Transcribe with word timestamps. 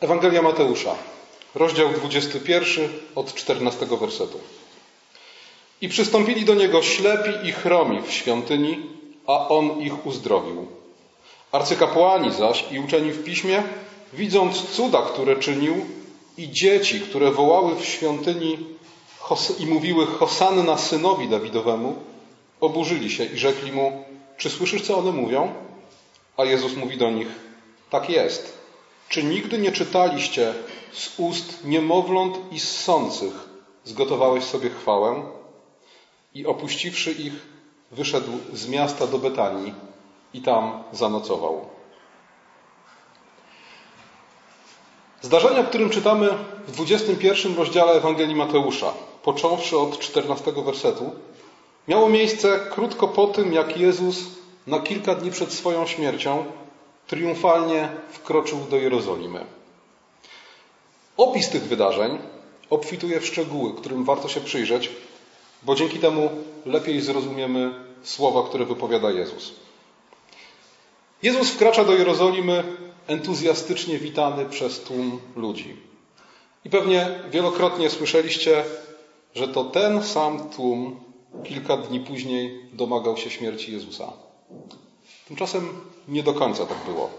Ewangelia 0.00 0.42
Mateusza, 0.42 0.94
rozdział 1.54 1.88
21 1.88 2.88
od 3.14 3.34
14 3.34 3.86
wersetu. 3.86 4.40
I 5.80 5.88
przystąpili 5.88 6.44
do 6.44 6.54
niego 6.54 6.82
ślepi 6.82 7.48
i 7.48 7.52
chromi 7.52 8.02
w 8.02 8.12
świątyni, 8.12 8.78
a 9.26 9.48
on 9.48 9.80
ich 9.80 10.06
uzdrowił. 10.06 10.66
Arcykapłani 11.52 12.32
zaś 12.32 12.64
i 12.70 12.78
uczeni 12.78 13.12
w 13.12 13.24
piśmie, 13.24 13.62
widząc 14.12 14.62
cuda, 14.62 15.02
które 15.02 15.36
czynił, 15.36 15.86
i 16.36 16.50
dzieci, 16.50 17.00
które 17.00 17.30
wołały 17.30 17.76
w 17.76 17.84
świątyni 17.84 18.58
i 19.58 19.66
mówiły 19.66 20.06
Hosanna 20.06 20.78
synowi 20.78 21.28
Dawidowemu, 21.28 21.96
oburzyli 22.60 23.10
się 23.10 23.24
i 23.24 23.38
rzekli 23.38 23.72
mu: 23.72 24.04
Czy 24.36 24.50
słyszysz, 24.50 24.82
co 24.82 24.98
one 24.98 25.12
mówią? 25.12 25.52
A 26.36 26.44
Jezus 26.44 26.76
mówi 26.76 26.96
do 26.96 27.10
nich: 27.10 27.28
Tak 27.90 28.10
jest. 28.10 28.57
Czy 29.08 29.24
nigdy 29.24 29.58
nie 29.58 29.72
czytaliście 29.72 30.54
z 30.92 31.18
ust 31.18 31.64
niemowląt 31.64 32.38
i 32.52 32.60
ssących 32.60 33.48
zgotowałeś 33.84 34.44
sobie 34.44 34.70
chwałę? 34.70 35.22
I 36.34 36.46
opuściwszy 36.46 37.12
ich, 37.12 37.32
wyszedł 37.90 38.32
z 38.52 38.68
miasta 38.68 39.06
do 39.06 39.18
Betanii 39.18 39.74
i 40.34 40.42
tam 40.42 40.84
zanocował. 40.92 41.68
Zdarzenie, 45.20 45.60
o 45.60 45.64
którym 45.64 45.90
czytamy 45.90 46.28
w 46.66 46.72
21 46.72 47.56
rozdziale 47.56 47.92
Ewangelii 47.92 48.34
Mateusza, 48.34 48.92
począwszy 49.22 49.78
od 49.78 49.98
14 49.98 50.52
wersetu, 50.52 51.10
miało 51.88 52.08
miejsce 52.08 52.60
krótko 52.70 53.08
po 53.08 53.26
tym, 53.26 53.52
jak 53.52 53.76
Jezus 53.76 54.18
na 54.66 54.80
kilka 54.80 55.14
dni 55.14 55.30
przed 55.30 55.52
swoją 55.52 55.86
śmiercią 55.86 56.44
triumfalnie 57.08 57.88
wkroczył 58.08 58.58
do 58.70 58.76
Jerozolimy. 58.76 59.44
Opis 61.16 61.48
tych 61.48 61.62
wydarzeń 61.62 62.18
obfituje 62.70 63.20
w 63.20 63.26
szczegóły, 63.26 63.74
którym 63.74 64.04
warto 64.04 64.28
się 64.28 64.40
przyjrzeć, 64.40 64.90
bo 65.62 65.74
dzięki 65.74 65.98
temu 65.98 66.30
lepiej 66.66 67.00
zrozumiemy 67.00 67.74
słowa, 68.02 68.48
które 68.48 68.64
wypowiada 68.64 69.10
Jezus. 69.10 69.54
Jezus 71.22 71.50
wkracza 71.50 71.84
do 71.84 71.92
Jerozolimy 71.92 72.64
entuzjastycznie 73.06 73.98
witany 73.98 74.46
przez 74.46 74.80
tłum 74.80 75.20
ludzi. 75.36 75.76
I 76.64 76.70
pewnie 76.70 77.20
wielokrotnie 77.30 77.90
słyszeliście, 77.90 78.64
że 79.34 79.48
to 79.48 79.64
ten 79.64 80.04
sam 80.04 80.50
tłum 80.50 81.00
kilka 81.44 81.76
dni 81.76 82.00
później 82.00 82.60
domagał 82.72 83.16
się 83.16 83.30
śmierci 83.30 83.72
Jezusa. 83.72 84.12
Tymczasem 85.28 85.80
nie 86.08 86.22
do 86.22 86.34
końca 86.34 86.66
tak 86.66 86.78
było. 86.86 87.10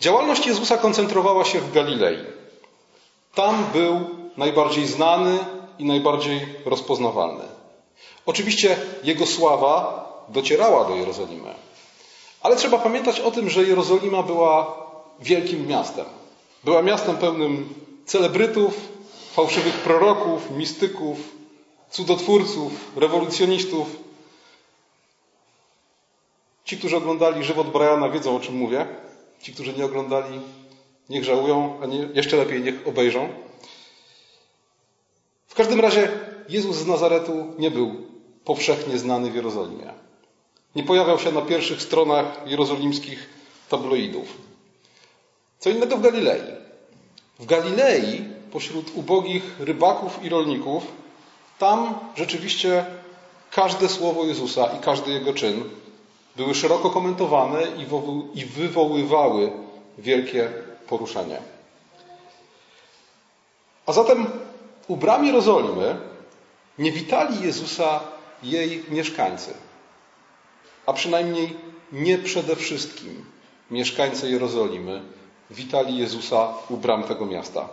Działalność 0.00 0.46
Jezusa 0.46 0.76
koncentrowała 0.76 1.44
się 1.44 1.60
w 1.60 1.72
Galilei. 1.72 2.18
Tam 3.34 3.64
był 3.72 4.00
najbardziej 4.36 4.86
znany 4.86 5.38
i 5.78 5.84
najbardziej 5.84 6.46
rozpoznawalny. 6.64 7.44
Oczywiście 8.26 8.76
jego 9.04 9.26
sława 9.26 10.02
docierała 10.28 10.84
do 10.84 10.94
Jerozolimy. 10.94 11.54
Ale 12.40 12.56
trzeba 12.56 12.78
pamiętać 12.78 13.20
o 13.20 13.30
tym, 13.30 13.50
że 13.50 13.64
Jerozolima 13.64 14.22
była 14.22 14.76
wielkim 15.20 15.66
miastem. 15.66 16.04
Była 16.64 16.82
miastem 16.82 17.16
pełnym 17.16 17.74
celebrytów, 18.06 18.74
fałszywych 19.32 19.74
proroków, 19.74 20.50
mistyków, 20.50 21.16
cudotwórców, 21.90 22.72
rewolucjonistów. 22.96 24.01
Ci, 26.64 26.76
którzy 26.78 26.96
oglądali 26.96 27.44
żywot 27.44 27.70
Briana, 27.70 28.08
wiedzą 28.08 28.36
o 28.36 28.40
czym 28.40 28.56
mówię. 28.56 28.86
Ci, 29.40 29.52
którzy 29.52 29.72
nie 29.72 29.84
oglądali, 29.84 30.40
niech 31.10 31.24
żałują, 31.24 31.78
a 31.82 31.86
nie, 31.86 32.08
jeszcze 32.14 32.36
lepiej 32.36 32.62
niech 32.62 32.88
obejrzą. 32.88 33.28
W 35.46 35.54
każdym 35.54 35.80
razie 35.80 36.08
Jezus 36.48 36.76
z 36.76 36.86
Nazaretu 36.86 37.46
nie 37.58 37.70
był 37.70 37.96
powszechnie 38.44 38.98
znany 38.98 39.30
w 39.30 39.34
Jerozolimie. 39.34 39.94
Nie 40.76 40.82
pojawiał 40.82 41.18
się 41.18 41.32
na 41.32 41.42
pierwszych 41.42 41.82
stronach 41.82 42.26
jerozolimskich 42.46 43.28
tabloidów. 43.68 44.36
Co 45.58 45.70
innego 45.70 45.96
w 45.96 46.02
Galilei. 46.02 46.42
W 47.38 47.46
Galilei, 47.46 48.24
pośród 48.52 48.90
ubogich 48.94 49.42
rybaków 49.58 50.24
i 50.24 50.28
rolników, 50.28 50.82
tam 51.58 51.94
rzeczywiście 52.16 52.84
każde 53.50 53.88
słowo 53.88 54.24
Jezusa 54.24 54.66
i 54.66 54.80
każdy 54.80 55.10
jego 55.10 55.34
czyn 55.34 55.64
były 56.36 56.54
szeroko 56.54 56.90
komentowane 56.90 57.62
i 58.34 58.44
wywoływały 58.44 59.52
wielkie 59.98 60.52
poruszenie. 60.88 61.38
A 63.86 63.92
zatem 63.92 64.26
u 64.88 64.96
bram 64.96 65.26
Jerozolimy 65.26 65.96
nie 66.78 66.92
witali 66.92 67.44
Jezusa 67.44 68.00
jej 68.42 68.84
mieszkańcy, 68.88 69.54
a 70.86 70.92
przynajmniej 70.92 71.56
nie 71.92 72.18
przede 72.18 72.56
wszystkim 72.56 73.24
mieszkańcy 73.70 74.30
Jerozolimy 74.30 75.02
witali 75.50 75.98
Jezusa 75.98 76.54
u 76.68 76.76
bram 76.76 77.02
tego 77.02 77.26
miasta. 77.26 77.68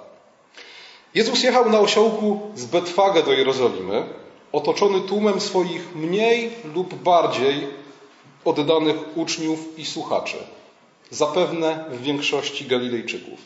Jezus 1.16 1.44
jechał 1.44 1.70
na 1.70 1.80
osiołku 1.80 2.52
z 2.56 2.66
Betfage 2.66 3.24
do 3.24 3.34
Jerozolimy, 3.34 4.04
otoczony 4.52 5.02
tłumem 5.02 5.42
swoich 5.42 5.96
mniej 5.96 6.52
lub 6.76 6.96
bardziej 6.96 7.68
oddanych 8.46 9.18
uczniów 9.18 9.80
i 9.80 9.86
słuchaczy, 9.86 10.38
zapewne 11.12 11.86
w 11.90 12.02
większości 12.02 12.66
Galilejczyków. 12.66 13.40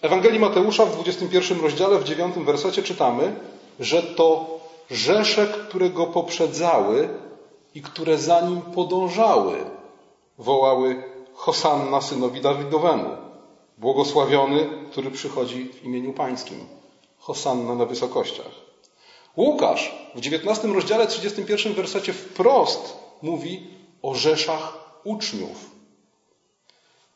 W 0.00 0.04
Ewangelii 0.04 0.40
Mateusza 0.40 0.86
w 0.86 0.94
21 0.94 1.60
rozdziale, 1.60 1.98
w 1.98 2.04
9 2.04 2.34
wersecie 2.34 2.82
czytamy, 2.82 3.36
że 3.80 4.02
to 4.02 4.58
rzesze, 4.90 5.46
które 5.46 5.90
go 5.90 6.06
poprzedzały 6.06 7.08
i 7.74 7.82
które 7.82 8.18
za 8.18 8.40
nim 8.40 8.62
podążały, 8.62 9.56
wołały 10.38 11.02
Hosanna 11.34 12.00
synowi 12.00 12.40
Dawidowemu. 12.40 13.16
Błogosławiony, 13.78 14.68
który 14.90 15.10
przychodzi 15.10 15.64
w 15.64 15.84
imieniu 15.84 16.12
Pańskim. 16.12 16.66
Hosanna 17.18 17.74
na 17.74 17.84
wysokościach. 17.84 18.50
Łukasz 19.36 19.94
w 20.14 20.20
19 20.20 20.68
rozdziale, 20.68 21.06
31 21.06 21.74
wersecie 21.74 22.12
wprost 22.12 22.98
mówi 23.24 23.66
o 24.02 24.14
rzeszach 24.14 24.72
uczniów. 25.04 25.70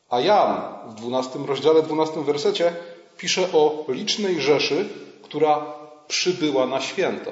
A 0.09 0.19
Jan 0.19 0.61
w 0.87 0.93
12 0.93 1.39
rozdziale, 1.45 1.83
12 1.83 2.23
wersecie 2.23 2.73
pisze 3.17 3.51
o 3.53 3.85
licznej 3.87 4.41
rzeszy, 4.41 4.89
która 5.23 5.73
przybyła 6.07 6.65
na 6.65 6.81
święto. 6.81 7.31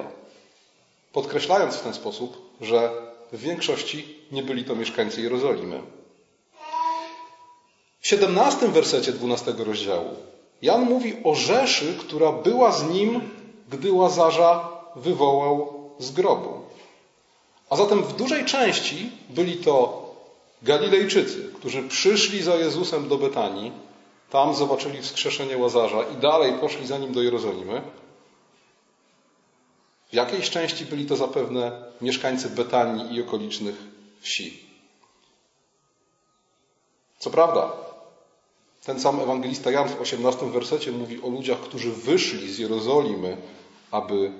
Podkreślając 1.12 1.76
w 1.76 1.82
ten 1.82 1.94
sposób, 1.94 2.56
że 2.60 2.90
w 3.32 3.40
większości 3.40 4.18
nie 4.32 4.42
byli 4.42 4.64
to 4.64 4.76
mieszkańcy 4.76 5.22
Jerozolimy. 5.22 5.82
W 8.00 8.06
17 8.06 8.68
wersecie 8.68 9.12
12 9.12 9.54
rozdziału 9.58 10.16
Jan 10.62 10.84
mówi 10.84 11.16
o 11.24 11.34
rzeszy, 11.34 11.96
która 12.00 12.32
była 12.32 12.72
z 12.72 12.90
nim, 12.90 13.20
gdy 13.68 13.92
Łazarza 13.92 14.68
wywołał 14.96 15.74
z 15.98 16.10
grobu. 16.10 16.57
A 17.70 17.76
zatem 17.76 18.02
w 18.02 18.16
dużej 18.16 18.44
części 18.44 19.10
byli 19.30 19.56
to 19.56 20.08
Galilejczycy, 20.62 21.52
którzy 21.54 21.82
przyszli 21.82 22.42
za 22.42 22.56
Jezusem 22.56 23.08
do 23.08 23.18
Betanii, 23.18 23.72
tam 24.30 24.54
zobaczyli 24.54 25.02
wskrzeszenie 25.02 25.58
Łazarza 25.58 26.02
i 26.02 26.16
dalej 26.16 26.52
poszli 26.52 26.86
za 26.86 26.98
nim 26.98 27.12
do 27.12 27.22
Jerozolimy. 27.22 27.82
W 30.10 30.14
jakiejś 30.14 30.50
części 30.50 30.86
byli 30.86 31.06
to 31.06 31.16
zapewne 31.16 31.82
mieszkańcy 32.00 32.50
Betanii 32.50 33.14
i 33.14 33.22
okolicznych 33.22 33.74
wsi. 34.20 34.68
Co 37.18 37.30
prawda, 37.30 37.72
ten 38.84 39.00
sam 39.00 39.20
ewangelista 39.20 39.70
Jan 39.70 39.88
w 39.88 40.00
18 40.00 40.46
wersecie 40.46 40.92
mówi 40.92 41.22
o 41.22 41.28
ludziach, 41.28 41.60
którzy 41.60 41.92
wyszli 41.92 42.52
z 42.52 42.58
Jerozolimy, 42.58 43.36
aby 43.90 44.32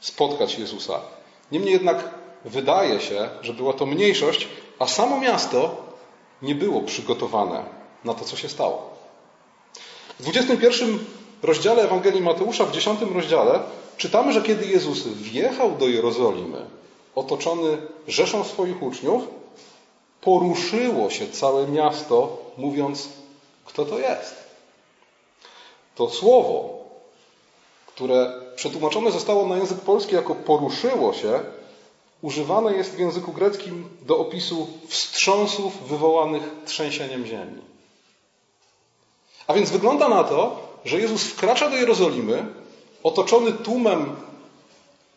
spotkać 0.00 0.58
Jezusa. 0.58 1.00
Niemniej 1.54 1.72
jednak 1.72 2.10
wydaje 2.44 3.00
się, 3.00 3.28
że 3.42 3.52
była 3.52 3.72
to 3.72 3.86
mniejszość, 3.86 4.48
a 4.78 4.86
samo 4.86 5.20
miasto 5.20 5.76
nie 6.42 6.54
było 6.54 6.82
przygotowane 6.82 7.64
na 8.04 8.14
to, 8.14 8.24
co 8.24 8.36
się 8.36 8.48
stało. 8.48 8.90
W 10.18 10.22
21 10.22 10.98
rozdziale 11.42 11.82
Ewangelii 11.82 12.22
Mateusza, 12.22 12.64
w 12.64 12.72
10 12.72 13.00
rozdziale, 13.14 13.60
czytamy, 13.96 14.32
że 14.32 14.42
kiedy 14.42 14.66
Jezus 14.66 15.06
wjechał 15.06 15.70
do 15.70 15.88
Jerozolimy, 15.88 16.66
otoczony 17.14 17.78
rzeszą 18.08 18.44
swoich 18.44 18.82
uczniów, 18.82 19.22
poruszyło 20.20 21.10
się 21.10 21.28
całe 21.28 21.68
miasto, 21.68 22.38
mówiąc: 22.56 23.08
Kto 23.64 23.84
to 23.84 23.98
jest? 23.98 24.34
To 25.94 26.10
słowo, 26.10 26.84
które 27.86 28.43
przetłumaczone 28.56 29.10
zostało 29.10 29.46
na 29.46 29.56
język 29.56 29.80
polski 29.80 30.14
jako 30.14 30.34
poruszyło 30.34 31.12
się, 31.12 31.40
używane 32.22 32.72
jest 32.74 32.94
w 32.94 32.98
języku 32.98 33.32
greckim 33.32 33.88
do 34.02 34.18
opisu 34.18 34.68
wstrząsów 34.88 35.88
wywołanych 35.88 36.42
trzęsieniem 36.66 37.26
ziemi. 37.26 37.62
A 39.46 39.54
więc 39.54 39.70
wygląda 39.70 40.08
na 40.08 40.24
to, 40.24 40.68
że 40.84 41.00
Jezus 41.00 41.24
wkracza 41.24 41.70
do 41.70 41.76
Jerozolimy, 41.76 42.46
otoczony 43.02 43.52
tłumem 43.52 44.16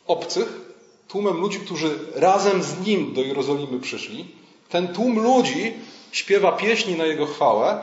obcych, 0.07 0.61
tłumem 1.07 1.37
ludzi, 1.37 1.59
którzy 1.59 1.99
razem 2.15 2.63
z 2.63 2.87
nim 2.87 3.13
do 3.13 3.21
Jerozolimy 3.21 3.79
przyszli. 3.79 4.25
Ten 4.69 4.87
tłum 4.87 5.19
ludzi 5.19 5.73
śpiewa 6.11 6.51
pieśni 6.51 6.95
na 6.95 7.05
jego 7.05 7.25
chwałę, 7.25 7.81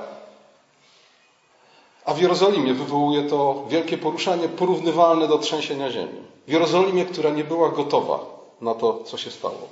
a 2.04 2.14
w 2.14 2.20
Jerozolimie 2.20 2.74
wywołuje 2.74 3.22
to 3.22 3.64
wielkie 3.68 3.98
poruszenie 3.98 4.48
porównywalne 4.48 5.28
do 5.28 5.38
trzęsienia 5.38 5.90
ziemi. 5.90 6.22
W 6.46 6.50
Jerozolimie, 6.50 7.04
która 7.04 7.30
nie 7.30 7.44
była 7.44 7.68
gotowa 7.68 8.20
na 8.60 8.74
to, 8.74 9.04
co 9.04 9.18
się 9.18 9.30
stało. 9.30 9.68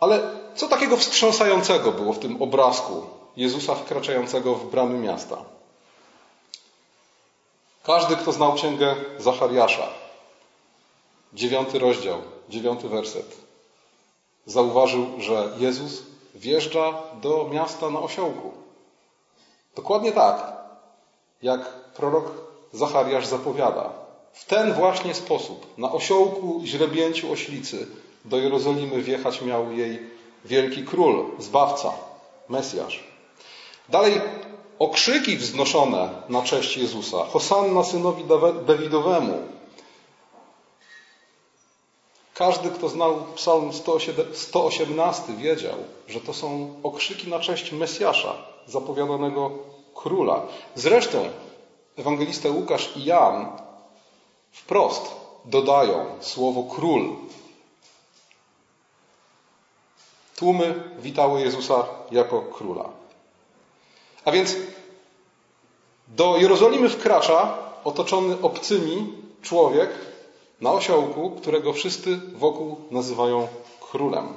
Ale 0.00 0.20
co 0.54 0.68
takiego 0.68 0.96
wstrząsającego 0.96 1.92
było 1.92 2.12
w 2.12 2.18
tym 2.18 2.42
obrazku 2.42 3.02
Jezusa 3.36 3.74
wkraczającego 3.74 4.54
w 4.54 4.70
bramy 4.70 4.98
miasta? 4.98 5.36
Każdy, 7.84 8.16
kto 8.16 8.32
znał 8.32 8.52
księgę 8.52 8.96
Zachariasza, 9.18 9.88
dziewiąty 11.32 11.78
rozdział, 11.78 12.18
dziewiąty 12.48 12.88
werset, 12.88 13.36
zauważył, 14.46 15.06
że 15.18 15.52
Jezus 15.58 16.02
wjeżdża 16.34 16.92
do 17.22 17.48
miasta 17.52 17.90
na 17.90 18.00
osiołku. 18.00 18.52
Dokładnie 19.76 20.12
tak, 20.12 20.59
jak 21.42 21.72
prorok 21.96 22.50
Zachariasz 22.72 23.26
zapowiada. 23.26 23.92
W 24.32 24.44
ten 24.44 24.72
właśnie 24.72 25.14
sposób, 25.14 25.78
na 25.78 25.92
osiołku 25.92 26.60
źrebięciu 26.64 27.32
oślicy, 27.32 27.86
do 28.24 28.38
Jerozolimy 28.38 29.02
wjechać 29.02 29.42
miał 29.42 29.72
jej 29.72 29.98
wielki 30.44 30.84
król, 30.84 31.24
zbawca, 31.38 31.92
Mesjasz. 32.48 33.04
Dalej 33.88 34.20
okrzyki 34.78 35.36
wznoszone 35.36 36.08
na 36.28 36.42
cześć 36.42 36.76
Jezusa. 36.76 37.24
Hosanna 37.24 37.84
synowi 37.84 38.24
Dawidowemu. 38.66 39.38
Każdy, 42.34 42.70
kto 42.70 42.88
znał 42.88 43.24
Psalm 43.34 43.70
118, 44.32 45.32
wiedział, 45.32 45.76
że 46.08 46.20
to 46.20 46.34
są 46.34 46.74
okrzyki 46.82 47.28
na 47.30 47.38
cześć 47.38 47.72
Mesjasza, 47.72 48.34
zapowiadanego 48.66 49.69
króla. 49.94 50.46
Zresztą 50.74 51.28
ewangelista 51.96 52.48
Łukasz 52.48 52.96
i 52.96 53.04
Jan 53.04 53.48
wprost 54.52 55.14
dodają 55.44 56.06
słowo 56.20 56.62
król. 56.62 57.16
Tłumy 60.36 60.74
witały 60.98 61.40
Jezusa 61.40 61.84
jako 62.10 62.42
króla. 62.42 62.88
A 64.24 64.30
więc 64.30 64.56
do 66.08 66.36
Jerozolimy 66.36 66.88
wkracza 66.88 67.58
otoczony 67.84 68.36
obcymi 68.42 69.12
człowiek 69.42 69.90
na 70.60 70.72
osiołku, 70.72 71.30
którego 71.30 71.72
wszyscy 71.72 72.20
wokół 72.34 72.76
nazywają 72.90 73.48
królem. 73.80 74.28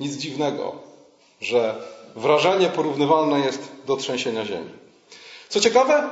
Nic 0.00 0.16
dziwnego, 0.16 0.72
że 1.40 1.82
wrażenie 2.16 2.68
porównywalne 2.68 3.40
jest 3.40 3.72
do 3.86 3.96
trzęsienia 3.96 4.44
ziemi. 4.44 4.70
Co 5.48 5.60
ciekawe, 5.60 6.10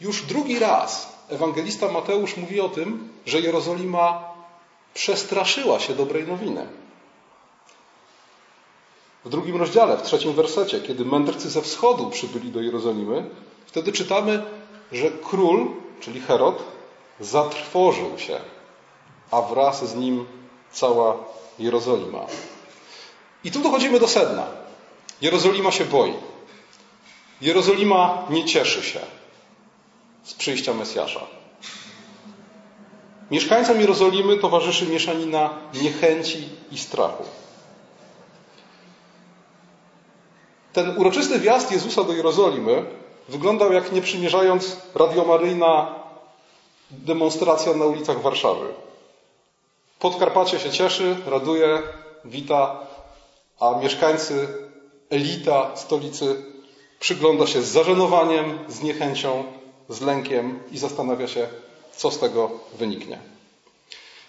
już 0.00 0.22
drugi 0.22 0.58
raz 0.58 1.12
ewangelista 1.28 1.88
Mateusz 1.88 2.36
mówi 2.36 2.60
o 2.60 2.68
tym, 2.68 3.08
że 3.26 3.40
Jerozolima 3.40 4.24
przestraszyła 4.94 5.80
się 5.80 5.94
dobrej 5.94 6.26
nowiny. 6.26 6.66
W 9.24 9.28
drugim 9.28 9.56
rozdziale, 9.56 9.96
w 9.96 10.02
trzecim 10.02 10.32
wersecie, 10.32 10.80
kiedy 10.80 11.04
mędrcy 11.04 11.50
ze 11.50 11.62
wschodu 11.62 12.10
przybyli 12.10 12.50
do 12.50 12.60
Jerozolimy, 12.60 13.30
wtedy 13.66 13.92
czytamy, 13.92 14.42
że 14.92 15.10
król, 15.10 15.70
czyli 16.00 16.20
Herod, 16.20 16.62
zatrwożył 17.20 18.18
się, 18.18 18.40
a 19.30 19.42
wraz 19.42 19.88
z 19.88 19.94
nim 19.94 20.26
cała 20.72 21.16
Jerozolima. 21.58 22.26
I 23.44 23.50
tu 23.50 23.60
dochodzimy 23.60 24.00
do 24.00 24.08
sedna. 24.08 24.61
Jerozolima 25.20 25.70
się 25.70 25.84
boi. 25.84 26.14
Jerozolima 27.40 28.26
nie 28.30 28.44
cieszy 28.44 28.82
się 28.82 29.00
z 30.24 30.34
przyjścia 30.34 30.74
Mesjasza. 30.74 31.20
Mieszkańcom 33.30 33.80
Jerozolimy 33.80 34.38
towarzyszy 34.38 34.86
mieszanina 34.86 35.50
niechęci 35.82 36.48
i 36.70 36.78
strachu. 36.78 37.24
Ten 40.72 40.98
uroczysty 40.98 41.38
wjazd 41.38 41.72
Jezusa 41.72 42.04
do 42.04 42.12
Jerozolimy 42.12 42.84
wyglądał 43.28 43.72
jak 43.72 43.92
nie 43.92 44.02
przymierzając 44.02 44.76
radiomaryjna 44.94 45.94
demonstracja 46.90 47.74
na 47.74 47.84
ulicach 47.84 48.22
Warszawy. 48.22 48.66
Podkarpacie 49.98 50.60
się 50.60 50.70
cieszy, 50.70 51.16
raduje, 51.26 51.82
wita, 52.24 52.80
a 53.60 53.78
mieszkańcy, 53.82 54.48
elita 55.12 55.76
stolicy 55.76 56.44
przygląda 57.00 57.46
się 57.46 57.62
z 57.62 57.68
zażenowaniem, 57.68 58.58
z 58.68 58.82
niechęcią, 58.82 59.44
z 59.88 60.00
lękiem 60.00 60.60
i 60.70 60.78
zastanawia 60.78 61.28
się, 61.28 61.48
co 61.96 62.10
z 62.10 62.18
tego 62.18 62.50
wyniknie. 62.78 63.18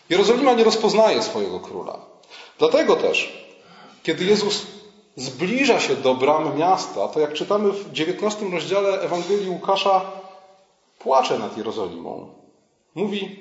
Jerozolima 0.09 0.53
nie 0.53 0.63
rozpoznaje 0.63 1.23
swojego 1.23 1.59
króla. 1.59 1.99
Dlatego 2.59 2.95
też, 2.95 3.47
kiedy 4.03 4.25
Jezus 4.25 4.65
zbliża 5.15 5.79
się 5.79 5.95
do 5.95 6.15
bram 6.15 6.57
miasta, 6.57 7.07
to 7.07 7.19
jak 7.19 7.33
czytamy 7.33 7.71
w 7.71 7.89
XIX 7.89 8.51
rozdziale 8.51 9.01
Ewangelii 9.01 9.49
Łukasza, 9.49 10.11
płacze 10.99 11.39
nad 11.39 11.57
Jerozolimą. 11.57 12.33
Mówi, 12.95 13.39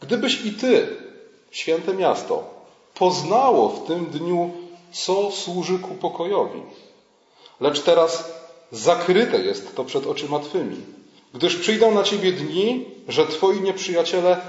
gdybyś 0.00 0.44
i 0.44 0.52
ty, 0.52 0.96
święte 1.50 1.94
miasto, 1.94 2.44
poznało 2.94 3.68
w 3.68 3.86
tym 3.86 4.06
dniu, 4.06 4.67
co 4.92 5.30
służy 5.30 5.78
ku 5.78 5.94
pokojowi. 5.94 6.62
Lecz 7.60 7.80
teraz 7.80 8.32
zakryte 8.72 9.38
jest 9.38 9.76
to 9.76 9.84
przed 9.84 10.06
oczyma 10.06 10.38
Twymi, 10.38 10.76
gdyż 11.34 11.56
przyjdą 11.56 11.94
na 11.94 12.02
Ciebie 12.02 12.32
dni, 12.32 12.84
że 13.08 13.26
Twoi 13.26 13.60
nieprzyjaciele 13.60 14.40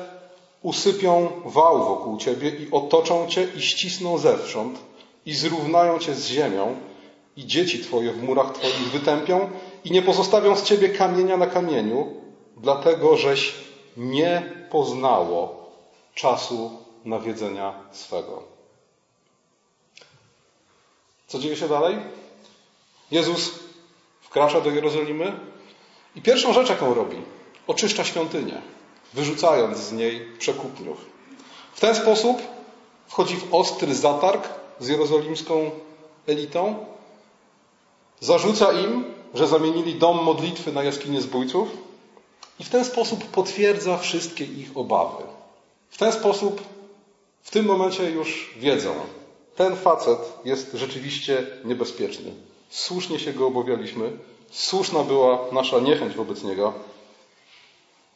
usypią 0.62 1.30
wał 1.46 1.86
wokół 1.86 2.18
Ciebie 2.18 2.50
i 2.50 2.72
otoczą 2.72 3.28
Cię 3.28 3.48
i 3.56 3.62
ścisną 3.62 4.18
zewsząd, 4.18 4.80
i 5.26 5.34
zrównają 5.34 6.00
cię 6.00 6.16
z 6.16 6.28
ziemią, 6.28 6.76
i 7.38 7.46
dzieci 7.46 7.80
twoje 7.80 8.12
w 8.12 8.24
murach 8.24 8.54
twoich 8.54 8.92
wytępią, 8.92 9.50
i 9.86 9.92
nie 9.92 10.02
pozostawią 10.02 10.56
z 10.56 10.64
ciebie 10.64 10.90
kamienia 10.90 11.38
na 11.38 11.48
kamieniu, 11.48 12.08
dlatego 12.58 13.18
żeś 13.18 13.56
nie 13.98 14.54
poznało 14.72 15.70
czasu 16.16 16.72
nawiedzenia 17.06 17.74
swego. 17.92 18.44
Co 21.30 21.40
dzieje 21.40 21.56
się 21.56 21.68
dalej? 21.68 21.98
Jezus 23.12 23.52
wkracza 24.22 24.62
do 24.62 24.70
Jerozolimy 24.70 25.40
i 26.16 26.22
pierwszą 26.22 26.54
rzecz, 26.54 26.70
jaką 26.70 26.94
robi, 26.94 27.18
oczyszcza 27.68 28.04
świątynię, 28.04 28.62
wyrzucając 29.14 29.78
z 29.78 29.92
niej 29.92 30.28
przekupniów. 30.40 31.06
W 31.74 31.80
ten 31.80 31.96
sposób 31.96 32.42
wchodzi 33.08 33.36
w 33.36 33.54
ostry 33.54 33.96
zatarg 33.96 34.50
z 34.80 34.88
jerozolimską 34.88 35.72
elitą, 36.28 36.86
zarzuca 38.20 38.72
im, 38.72 39.04
że 39.34 39.48
zamienili 39.48 39.96
dom 39.96 40.24
modlitwy 40.24 40.72
na 40.72 40.84
jaskinię 40.84 41.22
zbójców 41.22 41.70
i 42.60 42.64
w 42.64 42.70
ten 42.70 42.86
sposób 42.86 43.26
potwierdza 43.26 43.98
wszystkie 43.98 44.46
ich 44.46 44.78
obawy. 44.78 45.24
W 45.90 45.98
ten 45.98 46.12
sposób 46.12 46.62
w 47.44 47.52
tym 47.52 47.66
momencie 47.66 48.12
już 48.12 48.54
wiedzą, 48.58 48.94
ten 49.60 49.76
facet 49.76 50.20
jest 50.46 50.72
rzeczywiście 50.74 51.48
niebezpieczny. 51.64 52.32
Słusznie 52.70 53.20
się 53.20 53.34
go 53.34 53.48
obawialiśmy, 53.48 54.12
słuszna 54.52 55.04
była 55.04 55.40
nasza 55.52 55.80
niechęć 55.80 56.16
wobec 56.16 56.44
niego. 56.44 56.74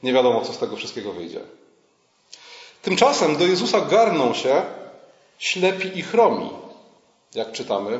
Nie 0.03 0.13
wiadomo, 0.13 0.41
co 0.41 0.53
z 0.53 0.57
tego 0.57 0.75
wszystkiego 0.75 1.13
wyjdzie. 1.13 1.39
Tymczasem 2.81 3.37
do 3.37 3.47
Jezusa 3.47 3.81
garną 3.81 4.33
się 4.33 4.61
ślepi 5.39 5.99
i 5.99 6.01
chromi, 6.01 6.49
jak 7.35 7.51
czytamy 7.51 7.99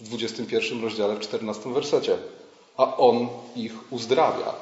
w 0.00 0.08
21 0.08 0.82
rozdziale, 0.82 1.14
w 1.14 1.20
14 1.20 1.72
wersecie, 1.72 2.18
a 2.76 2.96
On 2.96 3.28
ich 3.56 3.92
uzdrawia. 3.92 4.54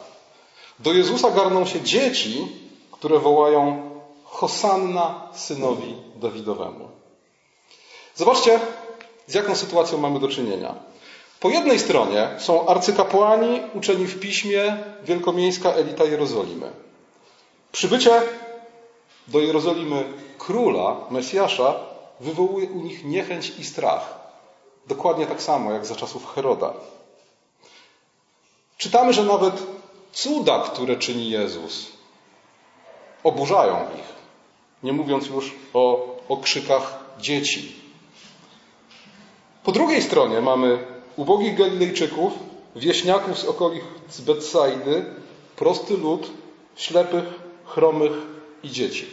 Do 0.78 0.92
Jezusa 0.92 1.30
garną 1.30 1.66
się 1.66 1.80
dzieci, 1.80 2.48
które 2.90 3.18
wołają 3.18 3.90
Hosanna 4.24 5.28
synowi 5.34 5.94
Dawidowemu. 6.16 6.99
Zobaczcie, 8.20 8.60
z 9.26 9.34
jaką 9.34 9.56
sytuacją 9.56 9.98
mamy 9.98 10.20
do 10.20 10.28
czynienia. 10.28 10.74
Po 11.40 11.50
jednej 11.50 11.78
stronie 11.78 12.28
są 12.38 12.68
arcykapłani, 12.68 13.60
uczeni 13.74 14.06
w 14.06 14.20
piśmie, 14.20 14.76
wielkomiejska 15.04 15.72
elita 15.72 16.04
Jerozolimy. 16.04 16.70
Przybycie 17.72 18.22
do 19.28 19.40
Jerozolimy 19.40 20.04
króla, 20.38 20.96
Mesjasza, 21.10 21.74
wywołuje 22.20 22.68
u 22.68 22.80
nich 22.80 23.04
niechęć 23.04 23.52
i 23.58 23.64
strach. 23.64 24.18
Dokładnie 24.86 25.26
tak 25.26 25.42
samo 25.42 25.72
jak 25.72 25.86
za 25.86 25.96
czasów 25.96 26.34
Heroda. 26.34 26.72
Czytamy, 28.76 29.12
że 29.12 29.22
nawet 29.22 29.54
cuda, 30.12 30.58
które 30.58 30.96
czyni 30.96 31.30
Jezus, 31.30 31.86
oburzają 33.24 33.76
ich. 33.98 34.08
Nie 34.82 34.92
mówiąc 34.92 35.26
już 35.26 35.54
o 35.74 36.06
okrzykach 36.28 36.98
dzieci. 37.18 37.89
Po 39.64 39.72
drugiej 39.72 40.02
stronie 40.02 40.40
mamy 40.40 40.78
ubogich 41.16 41.56
Galilejczyków, 41.58 42.32
wieśniaków 42.76 43.38
z 43.38 43.44
okolic 43.44 43.84
Betsaidy, 44.18 45.04
prosty 45.56 45.96
lud, 45.96 46.30
ślepych, 46.76 47.24
chromych 47.66 48.12
i 48.62 48.70
dzieci. 48.70 49.06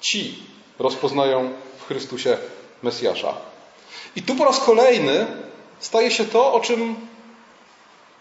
Ci 0.00 0.42
rozpoznają 0.78 1.50
w 1.78 1.86
Chrystusie 1.86 2.38
Mesjasza. 2.82 3.34
I 4.16 4.22
tu 4.22 4.34
po 4.34 4.44
raz 4.44 4.60
kolejny 4.60 5.26
staje 5.80 6.10
się 6.10 6.24
to, 6.24 6.52
o 6.52 6.60
czym 6.60 6.96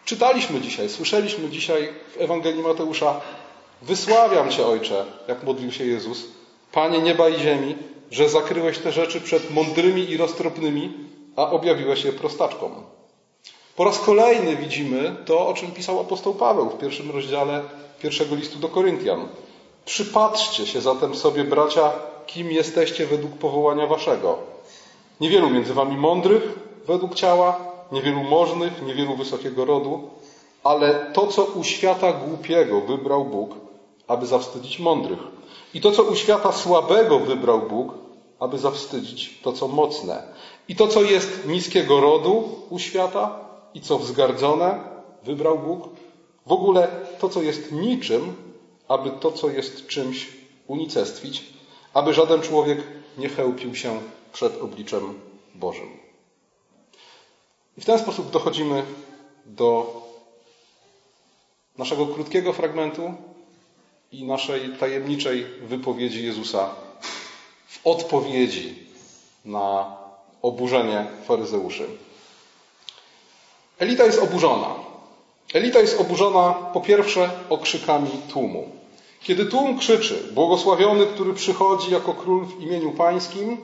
czytaliśmy 0.06 0.62
dzisiaj, 0.62 0.90
słyszeliśmy 0.90 1.50
dzisiaj 1.50 1.94
w 2.16 2.22
Ewangelii 2.22 2.64
Mateusza. 2.64 3.22
Wysławiam 3.82 4.52
Cię, 4.52 4.66
Ojcze, 4.66 5.06
jak 5.28 5.44
modlił 5.44 5.72
się 5.72 5.86
Jezus, 5.86 6.24
Panie 6.72 7.02
nieba 7.02 7.30
i 7.30 7.40
ziemi, 7.40 7.76
że 8.12 8.30
zakryłeś 8.30 8.80
te 8.80 8.92
rzeczy 8.92 9.22
przed 9.22 9.52
mądrymi 9.52 10.10
i 10.10 10.18
roztropnymi, 10.18 10.94
a 11.36 11.50
objawiłeś 11.50 12.04
je 12.04 12.14
prostaczkom. 12.14 12.72
Po 13.76 13.84
raz 13.84 14.00
kolejny 14.00 14.56
widzimy 14.56 15.16
to, 15.26 15.48
o 15.48 15.54
czym 15.54 15.72
pisał 15.72 16.00
apostoł 16.00 16.34
Paweł 16.34 16.70
w 16.70 16.78
pierwszym 16.78 17.12
rozdziale 17.12 17.62
pierwszego 18.02 18.36
listu 18.36 18.60
do 18.60 18.70
Koryntian. 18.70 19.28
Przypatrzcie 19.86 20.68
się 20.68 20.82
zatem 20.82 21.16
sobie, 21.16 21.44
bracia, 21.44 21.92
kim 22.28 22.52
jesteście 22.52 23.06
według 23.06 23.32
powołania 23.32 23.88
waszego. 23.88 24.38
Niewielu 25.22 25.50
między 25.50 25.74
wami 25.74 25.98
mądrych 25.98 26.60
według 26.88 27.16
ciała, 27.16 27.60
niewielu 27.92 28.24
możnych, 28.24 28.82
niewielu 28.82 29.16
wysokiego 29.16 29.66
rodu, 29.66 30.10
ale 30.64 31.12
to, 31.14 31.28
co 31.28 31.44
u 31.44 31.64
świata 31.64 32.14
głupiego 32.14 32.82
wybrał 32.82 33.26
Bóg, 33.26 33.56
aby 34.08 34.26
zawstydzić 34.26 34.80
mądrych. 34.80 35.20
I 35.74 35.82
to, 35.82 35.92
co 35.92 36.04
u 36.04 36.16
świata 36.16 36.52
słabego 36.52 37.20
wybrał 37.20 37.62
Bóg, 37.62 37.94
aby 38.40 38.60
zawstydzić 38.60 39.40
to, 39.42 39.54
co 39.54 39.68
mocne. 39.68 40.24
I 40.68 40.76
to, 40.76 40.88
co 40.88 41.02
jest 41.02 41.48
niskiego 41.48 42.00
rodu 42.02 42.62
u 42.70 42.80
świata 42.80 43.40
i 43.74 43.82
co 43.82 43.98
wzgardzone, 44.00 44.80
wybrał 45.24 45.60
Bóg. 45.60 45.90
W 46.46 46.52
ogóle 46.52 46.88
to, 47.20 47.30
co 47.30 47.42
jest 47.42 47.72
niczym, 47.72 48.36
aby 48.88 49.12
to, 49.12 49.32
co 49.32 49.50
jest 49.50 49.88
czymś, 49.88 50.28
unicestwić, 50.68 51.44
aby 51.94 52.14
żaden 52.14 52.42
człowiek 52.42 52.80
nie 53.18 53.30
chełpił 53.30 53.76
się 53.76 54.00
przed 54.34 54.62
obliczem 54.62 55.20
Bożym. 55.56 55.90
I 57.78 57.82
w 57.82 57.86
ten 57.86 58.00
sposób 58.00 58.32
dochodzimy 58.32 58.84
do 59.46 60.02
naszego 61.78 62.06
krótkiego 62.06 62.54
fragmentu 62.54 63.14
i 64.12 64.24
naszej 64.24 64.70
tajemniczej 64.80 65.46
wypowiedzi 65.62 66.26
Jezusa 66.26 66.70
w 67.68 67.88
odpowiedzi 67.88 68.76
na 69.46 69.96
oburzenie 70.42 71.08
faryzeuszy. 71.26 71.88
Elita 73.80 74.06
jest 74.06 74.20
oburzona. 74.20 74.76
Elita 75.54 75.80
jest 75.80 76.02
oburzona 76.02 76.54
po 76.54 76.82
pierwsze 76.82 77.30
okrzykami 77.50 78.10
tłumu. 78.34 78.72
Kiedy 79.22 79.46
tłum 79.46 79.80
krzyczy, 79.80 80.30
błogosławiony, 80.34 81.06
który 81.06 81.34
przychodzi 81.34 81.92
jako 81.92 82.14
król 82.14 82.46
w 82.46 82.62
imieniu 82.62 82.92
pańskim, 82.92 83.58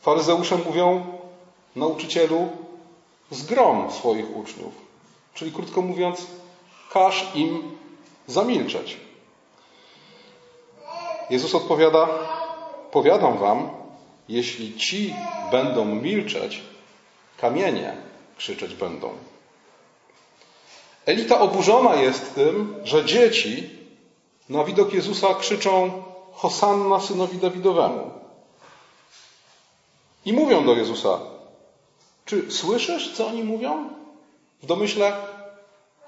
faryzeusze 0.00 0.58
mówią, 0.66 1.06
nauczycielu, 1.76 2.48
zgrom 3.30 3.92
swoich 3.92 4.36
uczniów. 4.36 4.72
Czyli 5.34 5.52
krótko 5.52 5.82
mówiąc, 5.82 6.26
każ 6.92 7.26
im 7.34 7.62
zamilczeć. 8.26 9.09
Jezus 11.30 11.54
odpowiada, 11.54 12.08
powiadam 12.90 13.38
wam, 13.38 13.70
jeśli 14.28 14.76
ci 14.76 15.14
będą 15.50 15.84
milczeć, 15.84 16.62
kamienie 17.40 17.96
krzyczeć 18.36 18.74
będą. 18.74 19.12
Elita 21.06 21.40
oburzona 21.40 21.94
jest 21.94 22.34
tym, 22.34 22.74
że 22.84 23.04
dzieci 23.04 23.70
na 24.48 24.64
widok 24.64 24.94
Jezusa 24.94 25.34
krzyczą 25.34 26.02
Hosanna 26.32 27.00
synowi 27.00 27.38
Dawidowemu. 27.38 28.10
I 30.24 30.32
mówią 30.32 30.64
do 30.64 30.74
Jezusa, 30.74 31.18
czy 32.24 32.52
słyszysz, 32.52 33.12
co 33.12 33.26
oni 33.26 33.44
mówią? 33.44 33.88
W 34.62 34.66
domyśle, 34.66 35.12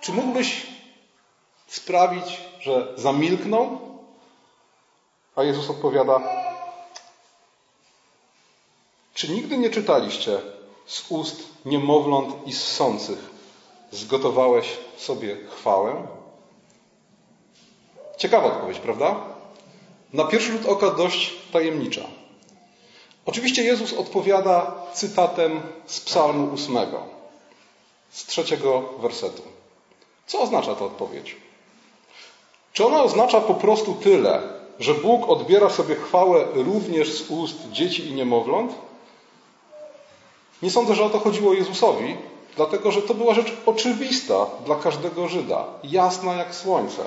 czy 0.01 0.13
mógłbyś 0.13 0.67
sprawić, 1.67 2.41
że 2.61 2.93
zamilkną? 2.97 3.92
A 5.37 5.43
Jezus 5.43 5.71
odpowiada, 5.71 6.21
czy 9.15 9.29
nigdy 9.29 9.59
nie 9.59 9.71
czytaliście 9.71 10.41
z 10.87 11.11
ust 11.11 11.43
niemowląt 11.65 12.47
i 12.47 12.53
ssących 12.53 13.19
zgotowałeś 13.91 14.79
sobie 14.97 15.37
chwałę? 15.37 16.07
Ciekawa 18.17 18.47
odpowiedź, 18.47 18.79
prawda? 18.79 19.17
Na 20.13 20.25
pierwszy 20.25 20.53
rzut 20.53 20.67
oka 20.67 20.91
dość 20.91 21.35
tajemnicza. 21.53 22.03
Oczywiście 23.27 23.63
Jezus 23.63 23.93
odpowiada 23.93 24.75
cytatem 24.93 25.61
z 25.87 26.01
Psalmu 26.01 26.55
ósmego, 26.55 27.03
z 28.11 28.27
trzeciego 28.27 28.83
wersetu. 28.99 29.43
Co 30.27 30.41
oznacza 30.41 30.75
ta 30.75 30.85
odpowiedź? 30.85 31.37
Czy 32.73 32.87
ona 32.87 33.03
oznacza 33.03 33.41
po 33.41 33.55
prostu 33.55 33.95
tyle, 33.95 34.62
że 34.79 34.95
Bóg 34.95 35.29
odbiera 35.29 35.71
sobie 35.71 35.95
chwałę 35.95 36.45
również 36.55 37.13
z 37.13 37.31
ust 37.31 37.71
dzieci 37.71 38.09
i 38.09 38.15
niemowląt? 38.15 38.73
Nie 40.63 40.71
sądzę, 40.71 40.95
że 40.95 41.05
o 41.05 41.11
to 41.11 41.19
chodziło 41.19 41.55
Jezusowi, 41.55 42.17
dlatego 42.57 42.91
że 42.91 43.03
to 43.03 43.15
była 43.15 43.35
rzecz 43.35 43.53
oczywista 43.67 44.47
dla 44.67 44.77
każdego 44.77 45.29
Żyda, 45.29 45.65
jasna 45.85 46.35
jak 46.35 46.55
słońce. 46.55 47.05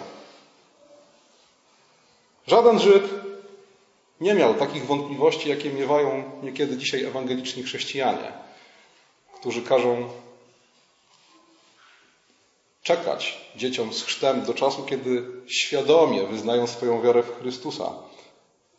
Żaden 2.47 2.79
Żyd 2.79 3.03
nie 4.21 4.33
miał 4.33 4.53
takich 4.53 4.85
wątpliwości, 4.85 5.49
jakie 5.49 5.73
miewają 5.73 6.23
niekiedy 6.43 6.77
dzisiaj 6.77 7.03
ewangeliczni 7.03 7.63
chrześcijanie, 7.63 8.31
którzy 9.39 9.61
każą 9.61 10.09
czekać 12.85 13.37
dzieciom 13.55 13.93
z 13.93 14.03
chrztem 14.03 14.41
do 14.41 14.53
czasu, 14.53 14.83
kiedy 14.83 15.23
świadomie 15.47 16.27
wyznają 16.27 16.67
swoją 16.67 17.01
wiarę 17.01 17.23
w 17.23 17.39
Chrystusa, 17.39 17.93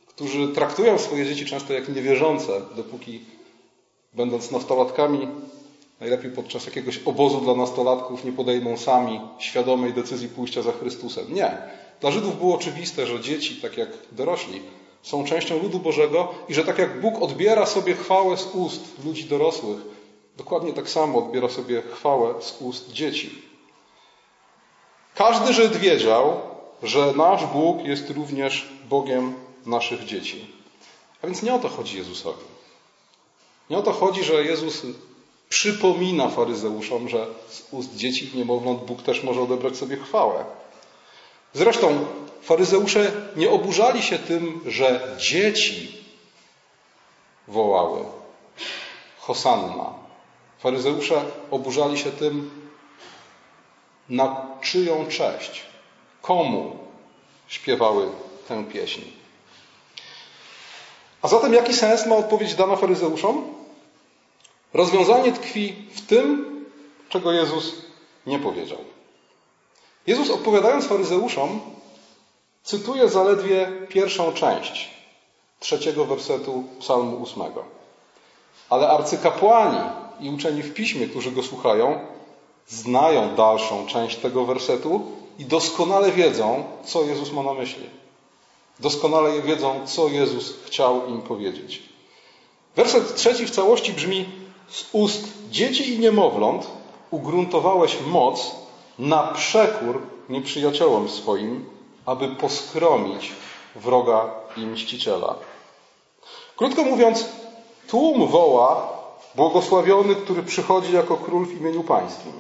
którzy 0.07 0.49
traktują 0.49 0.99
swoje 0.99 1.27
dzieci 1.27 1.47
często 1.47 1.73
jak 1.73 1.89
niewierzące, 1.89 2.61
dopóki 2.77 3.21
będąc 4.13 4.51
nastolatkami, 4.51 5.29
najlepiej 6.01 6.31
podczas 6.31 6.67
jakiegoś 6.67 7.01
obozu 7.05 7.41
dla 7.41 7.55
nastolatków, 7.55 8.25
nie 8.25 8.33
podejmą 8.33 8.77
sami 8.77 9.21
świadomej 9.39 9.93
decyzji 9.93 10.29
pójścia 10.29 10.63
za 10.63 10.73
Chrystusem. 10.73 11.35
Nie. 11.35 11.59
Dla 12.01 12.11
Żydów 12.11 12.39
było 12.39 12.55
oczywiste, 12.55 13.07
że 13.07 13.21
dzieci, 13.21 13.57
tak 13.57 13.77
jak 13.77 13.89
dorośli, 14.13 14.63
są 15.03 15.25
częścią 15.25 15.63
ludu 15.63 15.79
Bożego 15.79 16.35
i 16.49 16.55
że 16.55 16.65
tak 16.65 16.79
jak 16.79 17.01
Bóg 17.01 17.23
odbiera 17.23 17.67
sobie 17.67 17.95
chwałę 17.95 18.37
z 18.37 18.47
ust 18.55 19.05
ludzi 19.05 19.25
dorosłych, 19.25 19.79
dokładnie 20.37 20.73
tak 20.73 20.89
samo 20.89 21.19
odbiera 21.19 21.49
sobie 21.49 21.83
chwałę 21.83 22.35
z 22.41 22.57
ust 22.61 22.93
dzieci. 22.93 23.47
Każdy 25.17 25.53
Żyd 25.53 25.77
wiedział, 25.77 26.41
że 26.83 27.13
nasz 27.13 27.47
Bóg 27.47 27.85
jest 27.85 28.11
również 28.11 28.69
Bogiem 28.89 29.35
naszych 29.67 30.05
dzieci. 30.05 30.47
A 31.23 31.27
więc 31.27 31.43
nie 31.43 31.55
o 31.55 31.59
to 31.59 31.69
chodzi 31.69 31.97
Jezusowi. 31.97 32.45
Nie 33.71 33.79
o 33.79 33.83
to 33.83 33.93
chodzi, 33.93 34.25
że 34.25 34.45
Jezus 34.45 34.83
przypomina 35.49 36.29
faryzeuszom, 36.29 37.09
że 37.09 37.27
z 37.49 37.63
ust 37.71 37.97
dzieci 37.97 38.31
niemowląt 38.35 38.85
Bóg 38.85 39.03
też 39.03 39.23
może 39.23 39.41
odebrać 39.43 39.77
sobie 39.77 39.97
chwałę. 39.97 40.45
Zresztą 41.55 42.07
faryzeusze 42.43 43.13
nie 43.37 43.51
oburzali 43.51 44.03
się 44.03 44.19
tym, 44.19 44.61
że 44.67 45.17
dzieci 45.19 46.05
wołały 47.49 48.05
Hosanna. 49.19 49.95
Faryzeusze 50.59 51.25
oburzali 51.51 51.99
się 51.99 52.11
tym, 52.11 52.66
na 54.09 54.47
czyją 54.61 55.07
cześć, 55.07 55.63
komu 56.23 56.77
śpiewały 57.49 58.09
tę 58.49 58.65
pieśń. 58.65 59.01
A 61.23 61.29
zatem 61.29 61.55
jaki 61.55 61.75
sens 61.75 62.07
ma 62.07 62.17
odpowiedź 62.17 62.55
dana 62.55 62.77
faryzeuszom? 62.77 63.55
Rozwiązanie 64.75 65.33
tkwi 65.33 65.89
w 65.95 66.07
tym, 66.07 66.47
czego 67.09 67.33
Jezus 67.33 67.75
nie 68.27 68.39
powiedział. 68.39 68.79
Jezus 70.07 70.31
odpowiadając 70.31 70.87
faryzeuszom, 70.87 71.61
cytuje 72.63 73.09
zaledwie 73.09 73.73
pierwszą 73.89 74.33
część 74.33 74.91
trzeciego 75.61 76.05
wersetu 76.05 76.65
Psalmu 76.81 77.17
ósmego. 77.17 77.65
Ale 78.71 78.89
arcykapłani 78.89 79.79
i 80.21 80.31
uczeni 80.31 80.63
w 80.63 80.75
piśmie, 80.75 81.07
którzy 81.07 81.33
go 81.33 81.43
słuchają, 81.43 82.01
znają 82.69 83.35
dalszą 83.35 83.87
część 83.87 84.17
tego 84.17 84.45
wersetu 84.45 85.01
i 85.39 85.45
doskonale 85.45 86.13
wiedzą, 86.13 86.65
co 86.85 87.05
Jezus 87.05 87.33
ma 87.33 87.43
na 87.43 87.55
myśli. 87.55 87.91
Doskonale 88.81 89.43
wiedzą, 89.43 89.87
co 89.87 90.09
Jezus 90.09 90.55
chciał 90.65 91.07
im 91.07 91.23
powiedzieć. 91.23 91.83
Werset 92.77 93.15
trzeci 93.15 93.47
w 93.47 93.51
całości 93.51 93.93
brzmi: 93.93 94.29
Z 94.69 94.85
ust 94.93 95.29
dzieci 95.51 95.95
i 95.95 95.99
niemowląt 95.99 96.67
ugruntowałeś 97.11 97.97
moc 98.07 98.55
na 98.99 99.23
przekór 99.23 100.03
nieprzyjaciołom 100.29 101.09
swoim, 101.09 101.65
aby 102.07 102.29
poskromić 102.29 103.33
wroga 103.77 104.31
i 104.57 104.61
mściciela. 104.61 105.35
Krótko 106.57 106.85
mówiąc, 106.85 107.27
tłum 107.89 108.29
woła, 108.29 108.89
błogosławiony, 109.35 110.15
który 110.15 110.43
przychodzi 110.43 110.93
jako 110.93 111.17
król 111.17 111.47
w 111.47 111.61
imieniu 111.61 111.83
pańskim. 111.83 112.33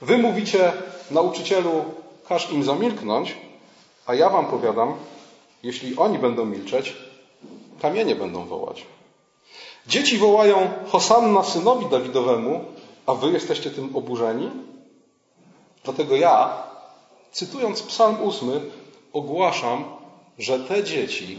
Wy 0.00 0.18
mówicie, 0.18 0.72
nauczycielu, 1.10 1.84
każ 2.28 2.50
im 2.52 2.64
zamilknąć, 2.64 3.36
a 4.06 4.14
ja 4.14 4.30
wam 4.30 4.46
powiadam, 4.46 4.94
jeśli 5.62 5.96
oni 5.96 6.18
będą 6.18 6.44
milczeć, 6.44 6.96
kamienie 7.82 8.14
będą 8.14 8.44
wołać. 8.44 8.86
Dzieci 9.86 10.18
wołają 10.18 10.70
Hosanna 10.88 11.42
synowi 11.42 11.86
Dawidowemu, 11.86 12.64
a 13.06 13.14
wy 13.14 13.32
jesteście 13.32 13.70
tym 13.70 13.96
oburzeni? 13.96 14.50
Dlatego 15.84 16.16
ja, 16.16 16.62
cytując 17.32 17.82
Psalm 17.82 18.16
8, 18.24 18.50
ogłaszam, 19.12 19.84
że 20.38 20.60
te 20.60 20.84
dzieci 20.84 21.38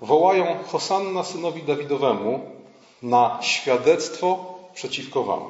wołają 0.00 0.64
Hosanna 0.66 1.24
synowi 1.24 1.62
Dawidowemu 1.62 2.40
na 3.02 3.38
świadectwo 3.42 4.58
przeciwko 4.74 5.22
wam. 5.22 5.40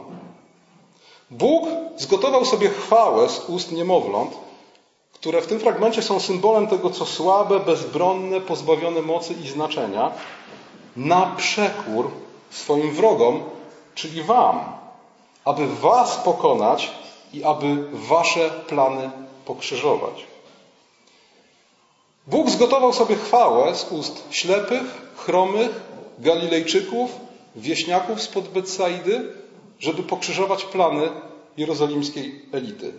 Bóg 1.30 1.68
zgotował 1.96 2.44
sobie 2.44 2.68
chwałę 2.68 3.28
z 3.28 3.48
ust 3.48 3.72
niemowląt, 3.72 4.34
które 5.12 5.42
w 5.42 5.46
tym 5.46 5.60
fragmencie 5.60 6.02
są 6.02 6.20
symbolem 6.20 6.66
tego, 6.66 6.90
co 6.90 7.06
słabe, 7.06 7.60
bezbronne, 7.60 8.40
pozbawione 8.40 9.02
mocy 9.02 9.34
i 9.44 9.48
znaczenia, 9.48 10.12
na 10.96 11.34
przekór 11.36 12.10
swoim 12.50 12.90
wrogom, 12.90 13.42
czyli 13.94 14.22
Wam, 14.22 14.64
aby 15.44 15.66
Was 15.66 16.16
pokonać 16.16 16.90
i 17.32 17.44
aby 17.44 17.88
Wasze 17.92 18.50
plany 18.50 19.10
pokrzyżować. 19.44 20.26
Bóg 22.26 22.50
zgotował 22.50 22.92
sobie 22.92 23.16
chwałę 23.16 23.74
z 23.74 23.92
ust 23.92 24.24
ślepych, 24.30 24.82
chromych, 25.16 25.80
Galilejczyków, 26.18 27.10
wieśniaków 27.56 28.22
spod 28.22 28.48
Betsaidy, 28.48 29.32
żeby 29.80 30.02
pokrzyżować 30.02 30.64
plany 30.64 31.08
jerozolimskiej 31.56 32.42
elity. 32.52 32.92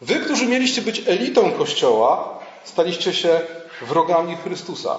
Wy, 0.00 0.14
którzy 0.14 0.46
mieliście 0.46 0.82
być 0.82 1.02
elitą 1.06 1.52
Kościoła, 1.52 2.38
staliście 2.64 3.12
się 3.12 3.40
wrogami 3.82 4.36
Chrystusa. 4.36 4.98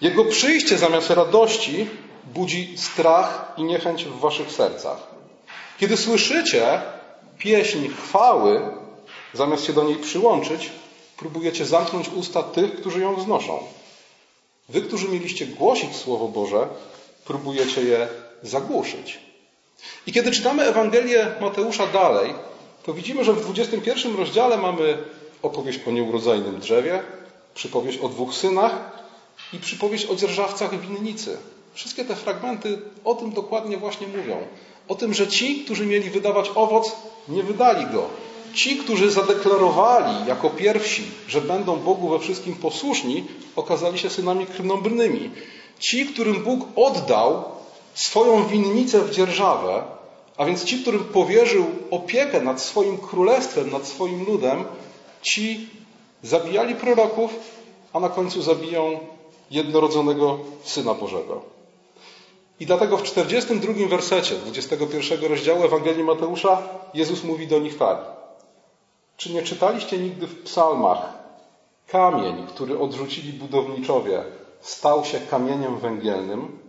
Jego 0.00 0.24
przyjście 0.24 0.78
zamiast 0.78 1.10
radości 1.10 1.86
budzi 2.34 2.78
strach 2.78 3.52
i 3.56 3.64
niechęć 3.64 4.04
w 4.04 4.20
waszych 4.20 4.52
sercach. 4.52 4.98
Kiedy 5.80 5.96
słyszycie 5.96 6.80
pieśń 7.38 7.88
chwały, 7.88 8.60
zamiast 9.32 9.64
się 9.64 9.72
do 9.72 9.84
niej 9.84 9.96
przyłączyć, 9.96 10.70
próbujecie 11.16 11.66
zamknąć 11.66 12.08
usta 12.08 12.42
tych, 12.42 12.76
którzy 12.76 13.00
ją 13.00 13.16
wznoszą. 13.16 13.58
Wy, 14.68 14.82
którzy 14.82 15.08
mieliście 15.08 15.46
głosić 15.46 15.96
Słowo 15.96 16.28
Boże, 16.28 16.68
próbujecie 17.24 17.82
je 17.82 18.08
zagłuszyć. 18.42 19.20
I 20.06 20.12
kiedy 20.12 20.30
czytamy 20.30 20.62
Ewangelię 20.62 21.26
Mateusza 21.40 21.86
dalej, 21.86 22.34
to 22.82 22.94
widzimy, 22.94 23.24
że 23.24 23.32
w 23.32 23.40
21 23.40 24.16
rozdziale 24.16 24.58
mamy 24.58 24.98
opowieść 25.42 25.80
o 25.88 25.90
nieurodzajnym 25.90 26.60
drzewie, 26.60 27.02
przypowieść 27.54 27.98
o 27.98 28.08
dwóch 28.08 28.34
synach 28.34 29.04
i 29.52 29.58
przypowieść 29.58 30.06
o 30.06 30.14
dzierżawcach 30.14 30.80
winnicy. 30.80 31.36
Wszystkie 31.74 32.04
te 32.04 32.16
fragmenty 32.16 32.78
o 33.04 33.14
tym 33.14 33.32
dokładnie 33.32 33.76
właśnie 33.76 34.06
mówią. 34.06 34.36
O 34.88 34.94
tym, 34.94 35.14
że 35.14 35.28
ci, 35.28 35.64
którzy 35.64 35.86
mieli 35.86 36.10
wydawać 36.10 36.50
owoc, 36.54 36.92
nie 37.28 37.42
wydali 37.42 37.86
go. 37.86 38.08
Ci, 38.54 38.76
którzy 38.76 39.10
zadeklarowali 39.10 40.26
jako 40.26 40.50
pierwsi, 40.50 41.04
że 41.28 41.40
będą 41.40 41.76
Bogu 41.76 42.08
we 42.08 42.18
wszystkim 42.18 42.54
posłuszni, 42.54 43.24
okazali 43.56 43.98
się 43.98 44.10
synami 44.10 44.46
krnąbrnymi. 44.46 45.30
Ci, 45.78 46.06
którym 46.06 46.42
Bóg 46.42 46.60
oddał 46.76 47.44
swoją 47.94 48.46
winnicę 48.46 49.00
w 49.00 49.10
dzierżawę, 49.10 49.82
a 50.36 50.44
więc 50.44 50.64
ci, 50.64 50.78
którym 50.78 51.04
powierzył 51.04 51.66
opiekę 51.90 52.40
nad 52.40 52.60
swoim 52.60 52.98
królestwem, 52.98 53.70
nad 53.70 53.86
swoim 53.86 54.26
ludem, 54.26 54.64
ci 55.22 55.68
zabijali 56.22 56.74
proroków, 56.74 57.30
a 57.92 58.00
na 58.00 58.08
końcu 58.08 58.42
zabiją 58.42 58.98
jednorodzonego 59.50 60.38
Syna 60.64 60.94
Bożego. 60.94 61.42
I 62.60 62.66
dlatego 62.66 62.96
w 62.96 63.02
42 63.02 63.88
wersecie 63.88 64.34
21 64.34 65.30
rozdziału 65.30 65.64
Ewangelii 65.64 66.04
Mateusza 66.04 66.62
Jezus 66.94 67.24
mówi 67.24 67.46
do 67.46 67.58
nich 67.58 67.78
tak. 67.78 67.98
Czy 69.16 69.32
nie 69.32 69.42
czytaliście 69.42 69.98
nigdy 69.98 70.26
w 70.26 70.42
psalmach 70.42 71.12
kamień, 71.88 72.46
który 72.46 72.78
odrzucili 72.78 73.32
budowniczowie, 73.32 74.24
stał 74.60 75.04
się 75.04 75.20
kamieniem 75.20 75.78
węgielnym? 75.78 76.63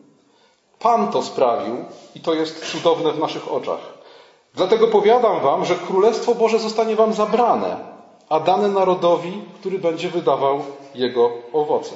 Pan 0.79 1.11
to 1.11 1.23
sprawił 1.23 1.85
i 2.15 2.19
to 2.19 2.33
jest 2.33 2.71
cudowne 2.71 3.11
w 3.11 3.19
naszych 3.19 3.51
oczach. 3.51 3.79
Dlatego 4.55 4.87
powiadam 4.87 5.39
wam, 5.39 5.65
że 5.65 5.75
Królestwo 5.75 6.35
Boże 6.35 6.59
zostanie 6.59 6.95
wam 6.95 7.13
zabrane, 7.13 7.77
a 8.29 8.39
dane 8.39 8.67
narodowi, 8.67 9.41
który 9.59 9.79
będzie 9.79 10.09
wydawał 10.09 10.63
jego 10.95 11.31
owoce. 11.53 11.91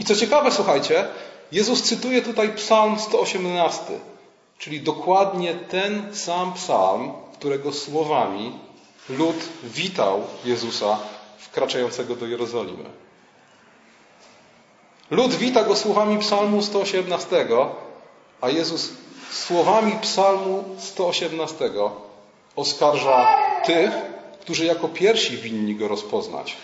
I 0.00 0.04
co 0.04 0.14
ciekawe, 0.14 0.50
słuchajcie, 0.50 1.08
Jezus 1.52 1.82
cytuje 1.82 2.22
tutaj 2.22 2.52
Psalm 2.52 2.98
118, 2.98 3.82
czyli 4.58 4.80
dokładnie 4.80 5.54
ten 5.54 6.14
sam 6.14 6.52
psalm, 6.52 7.12
którego 7.32 7.72
słowami 7.72 8.52
lud 9.08 9.36
witał 9.62 10.20
Jezusa 10.44 10.98
wkraczającego 11.38 12.16
do 12.16 12.26
Jerozolimy. 12.26 12.84
Lud 15.10 15.34
wita 15.34 15.64
go 15.64 15.76
słowami 15.76 16.18
Psalmu 16.18 16.62
118, 16.62 17.46
a 18.42 18.50
Jezus 18.50 18.90
słowami 19.30 19.92
Psalmu 20.02 20.64
118 20.78 21.70
oskarża 22.56 23.28
tych, 23.66 23.90
którzy 24.40 24.64
jako 24.64 24.88
pierwsi 24.88 25.36
winni 25.36 25.74
go 25.74 25.88
rozpoznać 25.88 26.56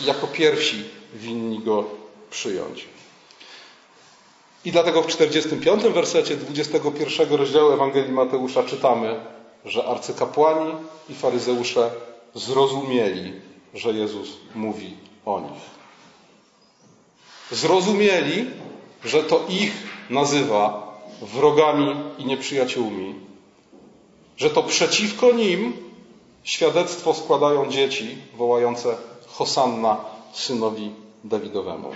i 0.00 0.04
jako 0.04 0.26
pierwsi 0.26 0.84
winni 1.14 1.58
go 1.58 1.84
przyjąć. 2.30 2.86
I 4.64 4.72
dlatego 4.72 5.02
w 5.02 5.06
45 5.06 5.82
wersecie 5.82 6.36
21 6.36 7.32
rozdziału 7.32 7.72
Ewangelii 7.72 8.12
Mateusza 8.12 8.62
czytamy, 8.62 9.20
że 9.64 9.84
arcykapłani 9.84 10.74
i 11.08 11.14
faryzeusze 11.14 11.90
zrozumieli, 12.34 13.32
że 13.74 13.92
Jezus 13.92 14.28
mówi 14.54 14.96
o 15.26 15.40
nich. 15.40 15.62
Zrozumieli, 17.50 18.50
że 19.04 19.22
to 19.22 19.44
ich 19.48 19.72
nazywa 20.10 20.83
wrogami 21.22 21.96
i 22.18 22.24
nieprzyjaciółmi, 22.24 23.14
że 24.36 24.50
to 24.50 24.62
przeciwko 24.62 25.32
nim 25.32 25.72
świadectwo 26.44 27.14
składają 27.14 27.70
dzieci 27.70 28.18
wołające 28.36 28.96
Hosanna 29.26 29.96
synowi 30.32 30.90
Dawidowemu. 31.24 31.90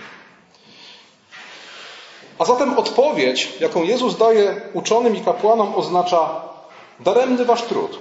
A 2.38 2.44
zatem 2.44 2.78
odpowiedź, 2.78 3.48
jaką 3.60 3.82
Jezus 3.82 4.16
daje 4.16 4.60
uczonym 4.72 5.16
i 5.16 5.20
kapłanom, 5.20 5.74
oznacza 5.74 6.40
daremny 7.00 7.44
wasz 7.44 7.62
trud. 7.62 7.98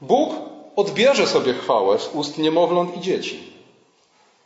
Bóg 0.00 0.34
odbierze 0.76 1.26
sobie 1.26 1.54
chwałę 1.54 1.98
z 1.98 2.08
ust 2.12 2.38
niemowląt 2.38 2.96
i 2.96 3.00
dzieci. 3.00 3.52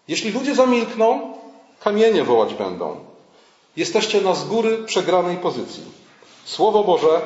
Jeśli 0.09 0.33
ludzie 0.33 0.55
zamilkną, 0.55 1.33
kamienie 1.81 2.25
wołać 2.25 2.55
będą. 2.55 2.97
Jesteście 3.77 4.21
na 4.21 4.35
z 4.35 4.45
góry 4.45 4.85
przegranej 4.85 5.37
pozycji. 5.37 5.98
Słowo 6.49 6.85
Boże 6.85 7.21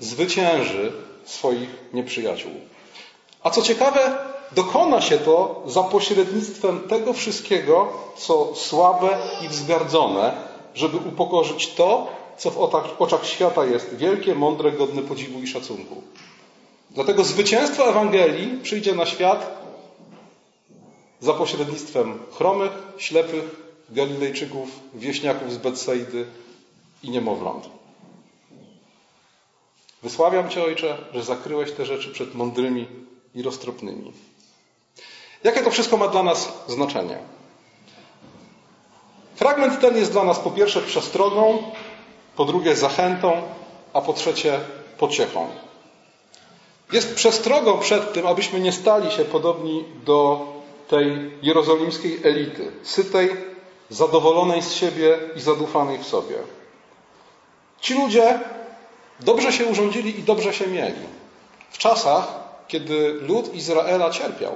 zwycięży 0.00 0.92
swoich 1.24 1.68
nieprzyjaciół. 1.92 2.52
A 3.42 3.50
co 3.50 3.62
ciekawe, 3.62 4.18
dokona 4.52 5.00
się 5.00 5.18
to 5.18 5.62
za 5.66 5.82
pośrednictwem 5.82 6.80
tego 6.80 7.12
wszystkiego, 7.12 7.92
co 8.16 8.54
słabe 8.54 9.18
i 9.44 9.48
wzgardzone, 9.48 10.32
żeby 10.74 10.96
upokorzyć 10.96 11.74
to, 11.74 12.06
co 12.38 12.50
w 12.50 12.58
oczach 12.98 13.26
świata 13.26 13.64
jest 13.64 13.96
wielkie, 13.96 14.34
mądre, 14.34 14.72
godne 14.72 15.02
podziwu 15.02 15.40
i 15.40 15.46
szacunku. 15.46 16.02
Dlatego 16.90 17.24
zwycięstwo 17.24 17.88
Ewangelii 17.88 18.58
przyjdzie 18.62 18.94
na 18.94 19.06
świat 19.06 19.62
za 21.20 21.32
pośrednictwem 21.32 22.18
chromych, 22.32 22.72
ślepych, 22.98 23.44
Galilejczyków, 23.90 24.68
wieśniaków 24.94 25.52
z 25.52 25.56
Betsaidy 25.56 26.26
i 27.02 27.10
niemowląt. 27.10 27.81
Wysławiam 30.02 30.48
Cię, 30.48 30.64
Ojcze, 30.64 30.98
że 31.14 31.22
zakryłeś 31.22 31.72
te 31.72 31.86
rzeczy 31.86 32.10
przed 32.12 32.34
mądrymi 32.34 32.88
i 33.34 33.42
roztropnymi. 33.42 34.12
Jakie 35.44 35.60
to 35.60 35.70
wszystko 35.70 35.96
ma 35.96 36.08
dla 36.08 36.22
nas 36.22 36.52
znaczenie? 36.68 37.18
Fragment 39.36 39.80
ten 39.80 39.96
jest 39.96 40.12
dla 40.12 40.24
nas 40.24 40.38
po 40.38 40.50
pierwsze 40.50 40.82
przestrogą, 40.82 41.58
po 42.36 42.44
drugie 42.44 42.76
zachętą, 42.76 43.42
a 43.92 44.00
po 44.00 44.12
trzecie 44.12 44.60
pociechą. 44.98 45.46
Jest 46.92 47.14
przestrogą 47.14 47.78
przed 47.78 48.12
tym, 48.12 48.26
abyśmy 48.26 48.60
nie 48.60 48.72
stali 48.72 49.10
się 49.10 49.24
podobni 49.24 49.84
do 50.04 50.46
tej 50.88 51.30
jerozolimskiej 51.42 52.20
elity, 52.24 52.72
sytej, 52.82 53.30
zadowolonej 53.90 54.62
z 54.62 54.72
siebie 54.72 55.18
i 55.36 55.40
zadufanej 55.40 55.98
w 55.98 56.06
sobie. 56.06 56.36
Ci 57.80 57.94
ludzie 57.94 58.40
dobrze 59.20 59.52
się 59.52 59.66
urządzili 59.66 60.18
i 60.18 60.22
dobrze 60.22 60.54
się 60.54 60.66
mieli. 60.66 61.02
W 61.70 61.78
czasach, 61.78 62.42
kiedy 62.68 63.12
lud 63.12 63.54
Izraela 63.54 64.10
cierpiał. 64.10 64.52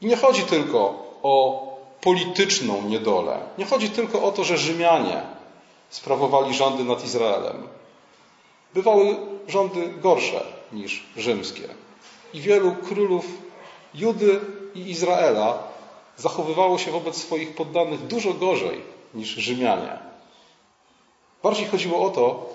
I 0.00 0.06
nie 0.06 0.16
chodzi 0.16 0.42
tylko 0.42 0.80
o 1.22 1.68
polityczną 2.00 2.82
niedolę. 2.82 3.38
Nie 3.58 3.64
chodzi 3.64 3.90
tylko 3.90 4.22
o 4.22 4.32
to, 4.32 4.44
że 4.44 4.58
Rzymianie 4.58 5.22
sprawowali 5.90 6.54
rządy 6.54 6.84
nad 6.84 7.04
Izraelem. 7.04 7.68
Bywały 8.74 9.16
rządy 9.48 9.88
gorsze 9.88 10.44
niż 10.72 11.06
rzymskie. 11.16 11.68
I 12.34 12.40
wielu 12.40 12.74
królów 12.74 13.24
Judy 13.94 14.40
i 14.74 14.90
Izraela 14.90 15.58
zachowywało 16.16 16.78
się 16.78 16.90
wobec 16.90 17.16
swoich 17.16 17.54
poddanych 17.54 18.06
dużo 18.06 18.34
gorzej 18.34 18.80
niż 19.14 19.28
Rzymianie. 19.28 19.98
Bardziej 21.42 21.66
chodziło 21.66 22.06
o 22.06 22.10
to, 22.10 22.46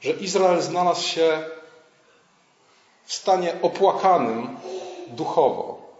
że 0.00 0.10
Izrael 0.10 0.62
znalazł 0.62 1.02
się 1.02 1.44
w 3.04 3.12
stanie 3.12 3.62
opłakanym 3.62 4.56
duchowo. 5.08 5.90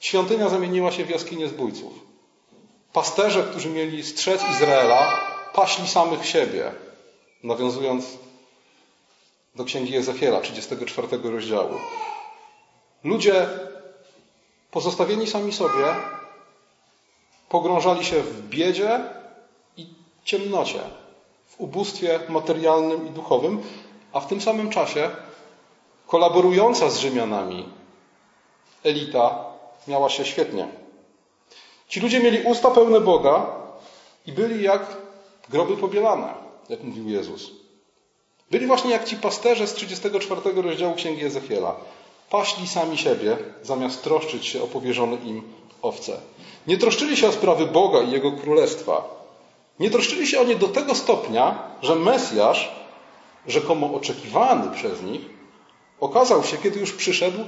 Świątynia 0.00 0.48
zamieniła 0.48 0.92
się 0.92 1.04
w 1.04 1.10
jaskinię 1.10 1.48
zbójców. 1.48 1.92
Pasterze, 2.92 3.42
którzy 3.42 3.68
mieli 3.68 4.04
strzec 4.04 4.42
Izraela, 4.50 5.20
paśli 5.54 5.88
samych 5.88 6.26
siebie, 6.26 6.72
nawiązując 7.42 8.06
do 9.54 9.64
księgi 9.64 9.96
Ezechiela, 9.96 10.40
34 10.40 11.08
rozdziału. 11.22 11.74
Ludzie 13.04 13.48
pozostawieni 14.70 15.26
sami 15.26 15.52
sobie 15.52 15.94
pogrążali 17.48 18.04
się 18.04 18.22
w 18.22 18.48
biedzie 18.48 19.00
i 19.76 19.86
ciemnocie, 20.24 20.80
w 21.46 21.60
ubóstwie 21.60 22.20
materialnym 22.28 23.08
i 23.08 23.10
duchowym, 23.10 23.62
a 24.12 24.20
w 24.20 24.26
tym 24.26 24.40
samym 24.40 24.70
czasie 24.70 25.10
kolaborująca 26.06 26.90
z 26.90 26.98
Rzymianami 26.98 27.68
elita 28.84 29.44
miała 29.88 30.08
się 30.10 30.24
świetnie. 30.24 30.68
Ci 31.88 32.00
ludzie 32.00 32.20
mieli 32.20 32.42
usta 32.42 32.70
pełne 32.70 33.00
Boga 33.00 33.46
i 34.26 34.32
byli 34.32 34.62
jak 34.62 34.96
groby 35.48 35.76
pobielane, 35.76 36.34
jak 36.68 36.82
mówił 36.82 37.08
Jezus. 37.08 37.50
Byli 38.50 38.66
właśnie 38.66 38.90
jak 38.90 39.04
ci 39.04 39.16
pasterze 39.16 39.66
z 39.66 39.74
34 39.74 40.62
rozdziału 40.62 40.94
Księgi 40.94 41.24
Ezechiela. 41.24 41.76
Paśli 42.30 42.68
sami 42.68 42.98
siebie, 42.98 43.36
zamiast 43.62 44.02
troszczyć 44.02 44.46
się 44.46 44.62
o 44.62 44.66
powierzone 44.66 45.16
im 45.16 45.42
owce. 45.82 46.20
Nie 46.66 46.78
troszczyli 46.78 47.16
się 47.16 47.28
o 47.28 47.32
sprawy 47.32 47.66
Boga 47.66 48.00
i 48.00 48.10
Jego 48.10 48.32
Królestwa. 48.32 49.15
Nie 49.80 49.90
troszczyli 49.90 50.26
się 50.26 50.40
o 50.40 50.44
nie 50.44 50.56
do 50.56 50.68
tego 50.68 50.94
stopnia, 50.94 51.58
że 51.82 51.94
Mesjasz, 51.94 52.70
rzekomo 53.46 53.94
oczekiwany 53.94 54.76
przez 54.76 55.02
nich, 55.02 55.20
okazał 56.00 56.44
się, 56.44 56.56
kiedy 56.56 56.80
już 56.80 56.92
przyszedł, 56.92 57.38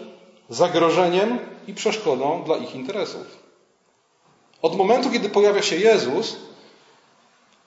zagrożeniem 0.48 1.38
i 1.66 1.74
przeszkodą 1.74 2.42
dla 2.42 2.56
ich 2.56 2.74
interesów. 2.74 3.26
Od 4.62 4.76
momentu, 4.76 5.10
kiedy 5.10 5.28
pojawia 5.28 5.62
się 5.62 5.76
Jezus, 5.76 6.36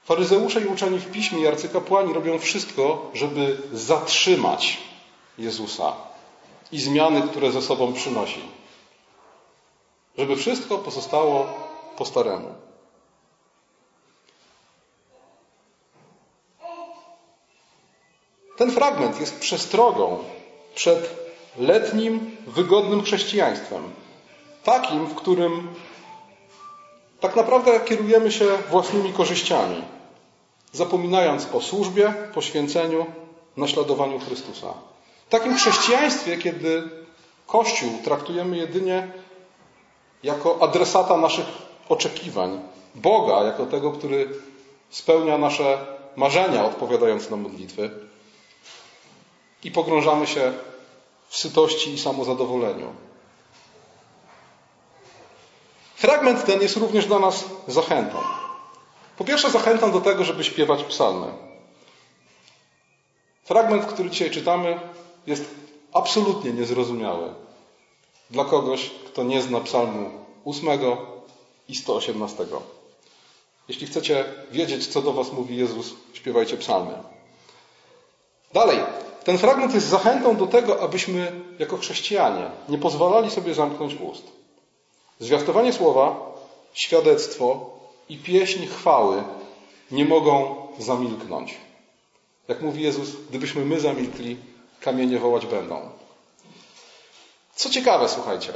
faryzeusze 0.03 0.61
i 0.61 0.65
uczeni 0.65 0.99
w 0.99 1.11
piśmie 1.11 1.41
i 1.41 1.47
arcykapłani 1.47 2.13
robią 2.13 2.39
wszystko, 2.39 3.11
żeby 3.13 3.57
zatrzymać 3.73 4.77
Jezusa 5.37 5.93
i 6.71 6.79
zmiany, 6.79 7.21
które 7.21 7.51
ze 7.51 7.61
sobą 7.61 7.93
przynosi. 7.93 8.41
Żeby 10.17 10.35
wszystko 10.35 10.77
pozostało 10.77 11.45
po 11.97 12.05
staremu. 12.05 12.53
Ten 18.57 18.71
fragment 18.71 19.19
jest 19.19 19.39
przestrogą 19.39 20.23
przed 20.75 21.15
letnim, 21.57 22.37
wygodnym 22.47 23.03
chrześcijaństwem. 23.03 23.83
Takim, 24.63 25.05
w 25.05 25.15
którym 25.15 25.67
tak 27.19 27.35
naprawdę 27.35 27.79
kierujemy 27.79 28.31
się 28.31 28.45
własnymi 28.69 29.13
korzyściami, 29.13 29.83
zapominając 30.71 31.47
o 31.53 31.61
służbie, 31.61 32.13
poświęceniu, 32.33 33.05
naśladowaniu 33.57 34.19
Chrystusa. 34.19 34.73
Takim 35.29 35.55
chrześcijaństwie, 35.55 36.37
kiedy 36.37 36.89
Kościół 37.47 37.89
traktujemy 38.03 38.57
jedynie 38.57 39.11
jako 40.23 40.57
adresata 40.61 41.17
naszych 41.17 41.45
oczekiwań, 41.89 42.59
Boga 42.95 43.43
jako 43.43 43.65
tego, 43.65 43.91
który 43.91 44.29
spełnia 44.89 45.37
nasze 45.37 45.85
marzenia, 46.15 46.65
odpowiadając 46.65 47.29
na 47.29 47.37
modlitwy, 47.37 47.89
i 49.63 49.71
pogrążamy 49.71 50.27
się 50.27 50.53
w 51.27 51.37
sytości 51.37 51.93
i 51.93 51.99
samozadowoleniu. 51.99 52.93
Fragment 55.95 56.45
ten 56.45 56.61
jest 56.61 56.77
również 56.77 57.05
dla 57.05 57.19
nas 57.19 57.45
zachętą. 57.67 58.17
Po 59.17 59.23
pierwsze, 59.23 59.49
zachętą 59.49 59.91
do 59.91 60.01
tego, 60.01 60.23
żeby 60.23 60.43
śpiewać 60.43 60.83
psalmy. 60.83 61.27
Fragment, 63.43 63.85
który 63.85 64.09
dzisiaj 64.09 64.31
czytamy, 64.31 64.79
jest 65.27 65.45
absolutnie 65.93 66.51
niezrozumiały 66.51 67.33
dla 68.29 68.45
kogoś, 68.45 68.89
kto 68.89 69.23
nie 69.23 69.41
zna 69.41 69.59
psalmu 69.59 70.11
8 70.45 70.67
i 71.69 71.75
118. 71.75 72.45
Jeśli 73.67 73.87
chcecie 73.87 74.25
wiedzieć, 74.51 74.87
co 74.87 75.01
do 75.01 75.13
Was 75.13 75.33
mówi 75.33 75.57
Jezus, 75.57 75.93
śpiewajcie 76.13 76.57
psalmy. 76.57 76.93
Dalej, 78.53 78.79
ten 79.23 79.37
fragment 79.37 79.73
jest 79.73 79.87
zachętą 79.87 80.37
do 80.37 80.47
tego, 80.47 80.81
abyśmy 80.81 81.41
jako 81.59 81.77
chrześcijanie 81.77 82.45
nie 82.69 82.77
pozwalali 82.77 83.31
sobie 83.31 83.53
zamknąć 83.53 83.95
ust. 83.95 84.23
Zwiastowanie 85.19 85.73
słowa, 85.73 86.33
świadectwo 86.73 87.69
i 88.09 88.17
pieśń 88.17 88.65
chwały 88.65 89.23
nie 89.91 90.05
mogą 90.05 90.55
zamilknąć. 90.79 91.57
Jak 92.47 92.61
mówi 92.61 92.83
Jezus, 92.83 93.09
gdybyśmy 93.29 93.65
my 93.65 93.79
zamilkli, 93.79 94.37
kamienie 94.79 95.19
wołać 95.19 95.45
będą. 95.45 95.89
Co 97.55 97.69
ciekawe, 97.69 98.09
słuchajcie. 98.09 98.53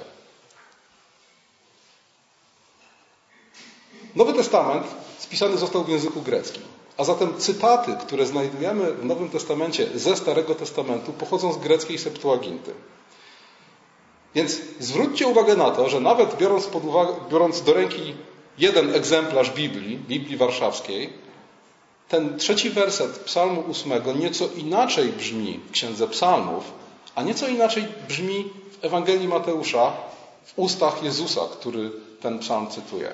Nowy 4.16 4.34
Testament 4.34 4.88
spisany 5.20 5.58
został 5.58 5.84
w 5.84 5.90
języku 5.90 6.22
greckim. 6.22 6.75
A 6.98 7.04
zatem 7.04 7.38
cytaty, 7.38 7.96
które 8.02 8.26
znajdujemy 8.26 8.92
w 8.94 9.06
Nowym 9.06 9.30
Testamencie 9.30 9.88
ze 9.96 10.16
Starego 10.16 10.56
Testamentu, 10.56 11.14
pochodzą 11.14 11.54
z 11.54 11.58
greckiej 11.58 11.98
Septuaginty. 11.98 12.74
Więc 14.36 14.62
zwróćcie 14.80 15.28
uwagę 15.28 15.56
na 15.56 15.72
to, 15.72 15.90
że 15.90 16.00
nawet 16.00 16.38
biorąc, 16.38 16.70
uwagę, 16.84 17.14
biorąc 17.32 17.62
do 17.62 17.74
ręki 17.74 18.16
jeden 18.58 18.96
egzemplarz 18.96 19.50
Biblii, 19.50 19.98
Biblii 19.98 20.38
Warszawskiej, 20.38 21.14
ten 22.10 22.38
trzeci 22.38 22.70
werset 22.70 23.20
Psalmu 23.20 23.62
ósmego 23.62 24.14
nieco 24.14 24.48
inaczej 24.56 25.10
brzmi 25.10 25.60
w 25.68 25.72
Księdze 25.72 26.08
Psalmów, 26.08 26.64
a 27.16 27.24
nieco 27.24 27.48
inaczej 27.48 27.88
brzmi 28.08 28.50
w 28.72 28.86
Ewangelii 28.86 29.28
Mateusza 29.28 29.94
w 30.46 30.54
ustach 30.56 31.04
Jezusa, 31.04 31.42
który 31.60 31.92
ten 32.22 32.40
psalm 32.40 32.68
cytuje. 32.68 33.12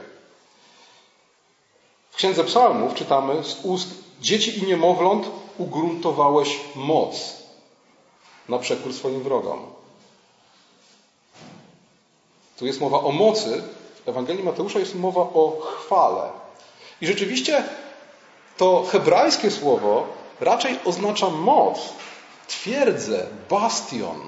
W 2.12 2.16
Księdze 2.16 2.44
Psalmów 2.44 2.94
czytamy 2.94 3.44
z 3.44 3.66
ust 3.66 3.90
dzieci 4.22 4.60
i 4.60 4.68
niemowląt 4.68 5.28
ugruntowałeś 5.58 6.60
moc 6.76 7.38
na 8.50 8.60
przekór 8.60 8.94
swoim 8.94 9.24
wrogom. 9.24 9.66
Tu 12.60 12.66
jest 12.66 12.82
mowa 12.82 13.00
o 13.00 13.12
mocy, 13.12 13.64
w 14.06 14.10
Ewangelii 14.10 14.44
Mateusza 14.44 14.80
jest 14.80 14.96
mowa 14.96 15.22
o 15.22 15.58
chwale. 15.62 16.30
I 17.02 17.08
rzeczywiście 17.08 17.64
to 18.58 18.84
hebrajskie 18.92 19.52
słowo 19.52 20.08
raczej 20.40 20.80
oznacza 20.86 21.30
moc, 21.30 21.80
twierdzę, 22.48 23.28
bastion 23.50 24.20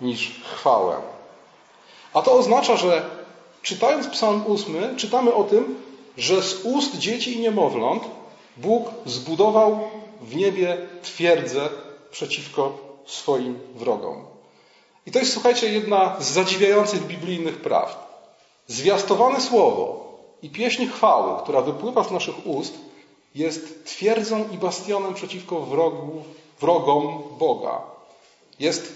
niż 0.00 0.40
chwałę. 0.44 0.96
A 2.14 2.22
to 2.22 2.32
oznacza, 2.32 2.76
że 2.76 3.10
czytając 3.62 4.08
Psalm 4.08 4.44
8, 4.48 4.96
czytamy 4.96 5.34
o 5.34 5.44
tym, 5.44 5.85
że 6.16 6.42
z 6.42 6.64
ust 6.64 6.98
dzieci 6.98 7.36
i 7.36 7.40
niemowląt 7.40 8.02
Bóg 8.56 8.90
zbudował 9.06 9.90
w 10.20 10.36
niebie 10.36 10.76
twierdzę 11.02 11.68
przeciwko 12.10 12.78
swoim 13.06 13.58
wrogom. 13.74 14.24
I 15.06 15.12
to 15.12 15.18
jest, 15.18 15.32
słuchajcie, 15.32 15.72
jedna 15.72 16.16
z 16.20 16.30
zadziwiających 16.30 17.06
biblijnych 17.06 17.60
prawd. 17.60 17.98
Zwiastowane 18.66 19.40
słowo 19.40 20.12
i 20.42 20.50
pieśń 20.50 20.86
chwały, 20.86 21.42
która 21.42 21.60
wypływa 21.60 22.04
z 22.04 22.10
naszych 22.10 22.46
ust, 22.46 22.74
jest 23.34 23.84
twierdzą 23.84 24.48
i 24.52 24.58
bastionem 24.58 25.14
przeciwko 25.14 25.60
wrogu, 25.60 26.24
wrogom 26.60 27.22
Boga. 27.38 27.80
Jest 28.58 28.92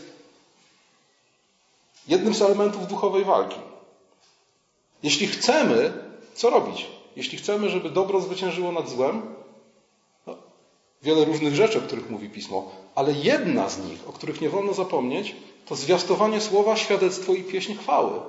jednym 2.09 2.35
z 2.35 2.43
elementów 2.43 2.87
duchowej 2.87 3.25
walki. 3.25 3.59
Jeśli 5.03 5.27
chcemy, 5.27 5.93
co 6.35 6.51
robić? 6.51 6.87
Jeśli 7.17 7.39
chcemy, 7.39 7.69
żeby 7.69 7.91
dobro 7.91 8.21
zwyciężyło 8.21 8.73
nad 8.73 8.89
złem, 8.89 9.35
no, 10.27 10.37
wiele 11.03 11.25
różnych 11.25 11.55
rzeczy, 11.55 11.79
o 11.79 11.83
których 11.83 12.11
mówi 12.11 12.31
Pismo, 12.31 12.71
ale 12.95 13.13
jedna 13.13 13.69
z 13.69 13.79
nich, 13.79 14.09
o 14.09 14.13
których 14.13 14.41
nie 14.41 14.49
wolno 14.49 14.75
zapomnieć, 14.75 15.37
to 15.67 15.77
zwiastowanie 15.77 16.41
słowa, 16.41 16.77
świadectwo 16.77 17.33
i 17.33 17.43
pieśń 17.43 17.75
chwały. 17.75 18.21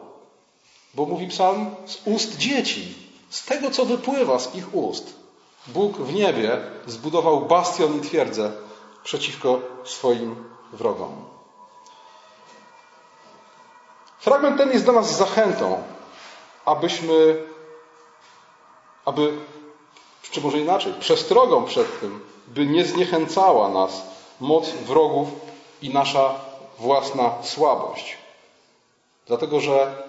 Bo 0.93 1.05
mówi 1.05 1.27
psalm 1.27 1.75
z 1.85 2.01
ust 2.05 2.37
dzieci, 2.37 2.93
z 3.29 3.45
tego, 3.45 3.71
co 3.71 3.85
wypływa 3.85 4.39
z 4.39 4.55
ich 4.55 4.75
ust. 4.75 5.13
Bóg 5.67 5.97
w 5.97 6.13
niebie 6.13 6.57
zbudował 6.87 7.41
bastion 7.41 7.97
i 7.97 8.01
twierdzę 8.01 8.51
przeciwko 9.03 9.59
swoim 9.83 10.35
wrogom. 10.73 11.25
Fragment 14.19 14.57
ten 14.57 14.71
jest 14.71 14.85
dla 14.85 14.93
nas 14.93 15.17
zachętą, 15.17 15.83
abyśmy, 16.65 17.43
aby, 19.05 19.33
czy 20.31 20.41
może 20.41 20.59
inaczej, 20.59 20.93
przestrogą 20.99 21.65
przed 21.65 21.99
tym, 21.99 22.19
by 22.47 22.65
nie 22.65 22.85
zniechęcała 22.85 23.69
nas 23.69 24.01
moc 24.39 24.69
wrogów 24.69 25.27
i 25.81 25.89
nasza 25.89 26.35
własna 26.79 27.33
słabość. 27.43 28.17
Dlatego, 29.27 29.59
że 29.59 30.03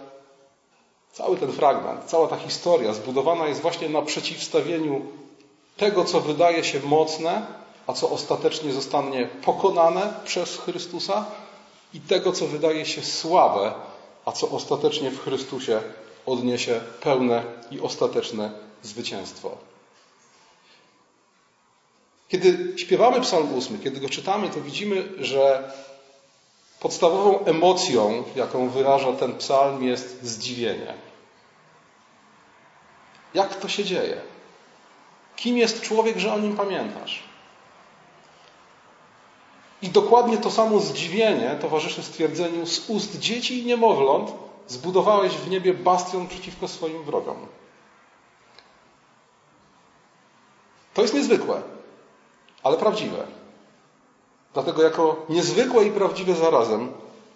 cały 1.12 1.36
ten 1.36 1.52
fragment, 1.52 2.04
cała 2.04 2.28
ta 2.28 2.36
historia 2.36 2.92
zbudowana 2.92 3.46
jest 3.46 3.60
właśnie 3.60 3.88
na 3.88 4.02
przeciwstawieniu 4.02 5.06
tego, 5.76 6.04
co 6.04 6.20
wydaje 6.20 6.64
się 6.64 6.80
mocne, 6.80 7.46
a 7.86 7.92
co 7.92 8.10
ostatecznie 8.10 8.72
zostanie 8.72 9.28
pokonane 9.44 10.14
przez 10.24 10.58
Chrystusa, 10.58 11.24
i 11.94 12.00
tego, 12.00 12.32
co 12.32 12.46
wydaje 12.46 12.86
się 12.86 13.02
słabe, 13.02 13.72
a 14.24 14.32
co 14.32 14.48
ostatecznie 14.50 15.10
w 15.10 15.20
Chrystusie 15.24 15.80
odniesie 16.26 16.80
pełne 17.00 17.42
i 17.70 17.80
ostateczne 17.80 18.50
zwycięstwo. 18.82 19.56
Kiedy 22.28 22.74
śpiewamy 22.76 23.20
Psalm 23.20 23.58
8, 23.58 23.78
kiedy 23.78 24.00
go 24.00 24.08
czytamy, 24.08 24.48
to 24.48 24.60
widzimy, 24.60 25.08
że 25.18 25.72
podstawową 26.80 27.44
emocją, 27.44 28.24
jaką 28.36 28.68
wyraża 28.68 29.12
ten 29.12 29.38
psalm, 29.38 29.84
jest 29.84 30.24
zdziwienie. 30.24 30.94
Jak 33.34 33.56
to 33.56 33.68
się 33.68 33.84
dzieje? 33.84 34.20
Kim 35.36 35.58
jest 35.58 35.80
człowiek, 35.80 36.18
że 36.18 36.34
o 36.34 36.38
nim 36.38 36.56
pamiętasz? 36.56 37.22
I 39.82 39.88
dokładnie 39.88 40.38
to 40.38 40.50
samo 40.50 40.80
zdziwienie 40.80 41.56
towarzyszy 41.60 42.02
stwierdzeniu 42.02 42.66
z 42.66 42.90
ust 42.90 43.18
dzieci 43.18 43.58
i 43.58 43.66
niemowląt 43.66 44.32
zbudowałeś 44.68 45.32
w 45.32 45.50
niebie 45.50 45.74
bastion 45.74 46.28
przeciwko 46.28 46.68
swoim 46.68 47.04
wrogom. 47.04 47.46
To 50.94 51.02
jest 51.02 51.14
niezwykłe, 51.14 51.62
ale 52.62 52.76
prawdziwe. 52.76 53.26
Dlatego 54.54 54.82
jako 54.82 55.26
niezwykłe 55.28 55.84
i 55.84 55.90
prawdziwe 55.90 56.34
zarazem 56.34 56.92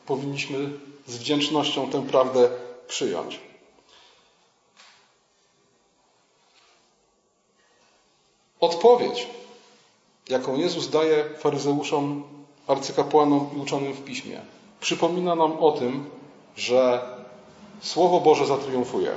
powinniśmy 0.06 0.70
z 1.06 1.16
wdzięcznością 1.16 1.90
tę 1.90 2.06
prawdę 2.06 2.48
przyjąć. 2.88 3.40
Odpowiedź, 8.60 9.26
jaką 10.28 10.56
Jezus 10.56 10.90
daje 10.90 11.24
faryzeuszom, 11.38 12.24
arcykapłanom 12.66 13.50
i 13.56 13.60
uczonym 13.60 13.92
w 13.92 14.04
piśmie, 14.04 14.40
przypomina 14.80 15.34
nam 15.34 15.58
o 15.58 15.72
tym, 15.72 16.10
że 16.56 17.08
Słowo 17.80 18.20
Boże 18.20 18.46
zatriumfuje, 18.46 19.12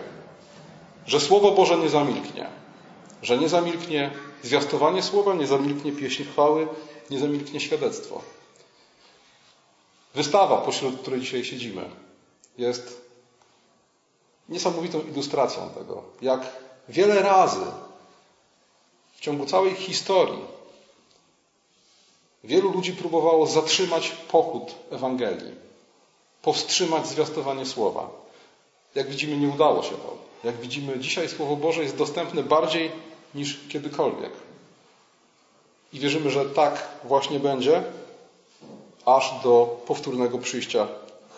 że 1.06 1.20
Słowo 1.20 1.52
Boże 1.52 1.78
nie 1.78 1.90
zamilknie, 1.90 2.48
że 3.22 3.38
nie 3.38 3.50
zamilknie 3.50 4.12
zwiastowanie 4.44 5.04
Słowa, 5.04 5.34
nie 5.34 5.48
zamilknie 5.48 5.92
pieśń 5.92 6.24
chwały, 6.24 6.68
nie 7.10 7.20
zamilknie 7.20 7.60
świadectwo. 7.60 8.22
Wystawa, 10.16 10.58
pośród 10.58 11.02
której 11.02 11.22
dzisiaj 11.22 11.46
siedzimy, 11.46 11.90
jest 12.58 13.02
niesamowitą 14.50 15.02
ilustracją 15.02 15.70
tego, 15.70 16.04
jak 16.22 16.42
wiele 16.90 17.22
razy 17.22 17.66
w 19.16 19.20
ciągu 19.20 19.46
całej 19.46 19.76
historii 19.76 20.44
wielu 22.44 22.72
ludzi 22.72 22.94
próbowało 22.94 23.48
zatrzymać 23.48 24.10
pochód 24.10 24.76
Ewangelii, 24.92 25.56
powstrzymać 26.42 27.08
zwiastowanie 27.08 27.66
słowa. 27.66 28.10
Jak 28.96 29.10
widzimy, 29.10 29.38
nie 29.38 29.48
udało 29.48 29.84
się 29.84 29.92
to. 29.92 30.18
Jak 30.44 30.58
widzimy, 30.58 31.00
dzisiaj 31.00 31.30
Słowo 31.30 31.56
Boże 31.56 31.84
jest 31.84 31.96
dostępne 31.96 32.44
bardziej 32.44 32.92
niż 33.36 33.60
kiedykolwiek. 33.70 34.32
I 35.94 36.00
wierzymy, 36.00 36.30
że 36.30 36.46
tak 36.46 36.88
właśnie 37.04 37.40
będzie, 37.40 37.84
aż 39.06 39.34
do 39.44 39.82
powtórnego 39.88 40.38
przyjścia 40.38 40.88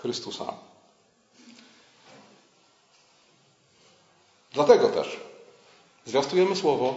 Chrystusa. 0.01 0.53
Dlatego 4.53 4.89
też 4.89 5.19
zwiastujemy 6.05 6.55
Słowo, 6.55 6.93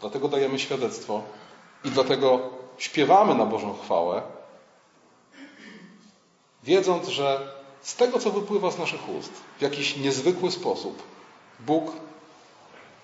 dlatego 0.00 0.28
dajemy 0.28 0.58
świadectwo 0.58 1.22
i 1.84 1.90
dlatego 1.90 2.50
śpiewamy 2.78 3.34
na 3.34 3.46
Bożą 3.46 3.74
chwałę, 3.84 4.22
wiedząc, 6.62 7.08
że 7.08 7.52
z 7.82 7.96
tego, 7.96 8.18
co 8.18 8.30
wypływa 8.30 8.70
z 8.70 8.78
naszych 8.78 9.08
ust, 9.08 9.32
w 9.58 9.62
jakiś 9.62 9.96
niezwykły 9.96 10.50
sposób 10.50 11.02
Bóg 11.60 11.92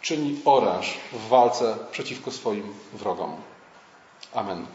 czyni 0.03 0.41
oręż 0.45 0.99
w 1.13 1.29
walce 1.29 1.77
przeciwko 1.91 2.31
swoim 2.31 2.75
wrogom. 2.93 3.37
Amen. 4.35 4.67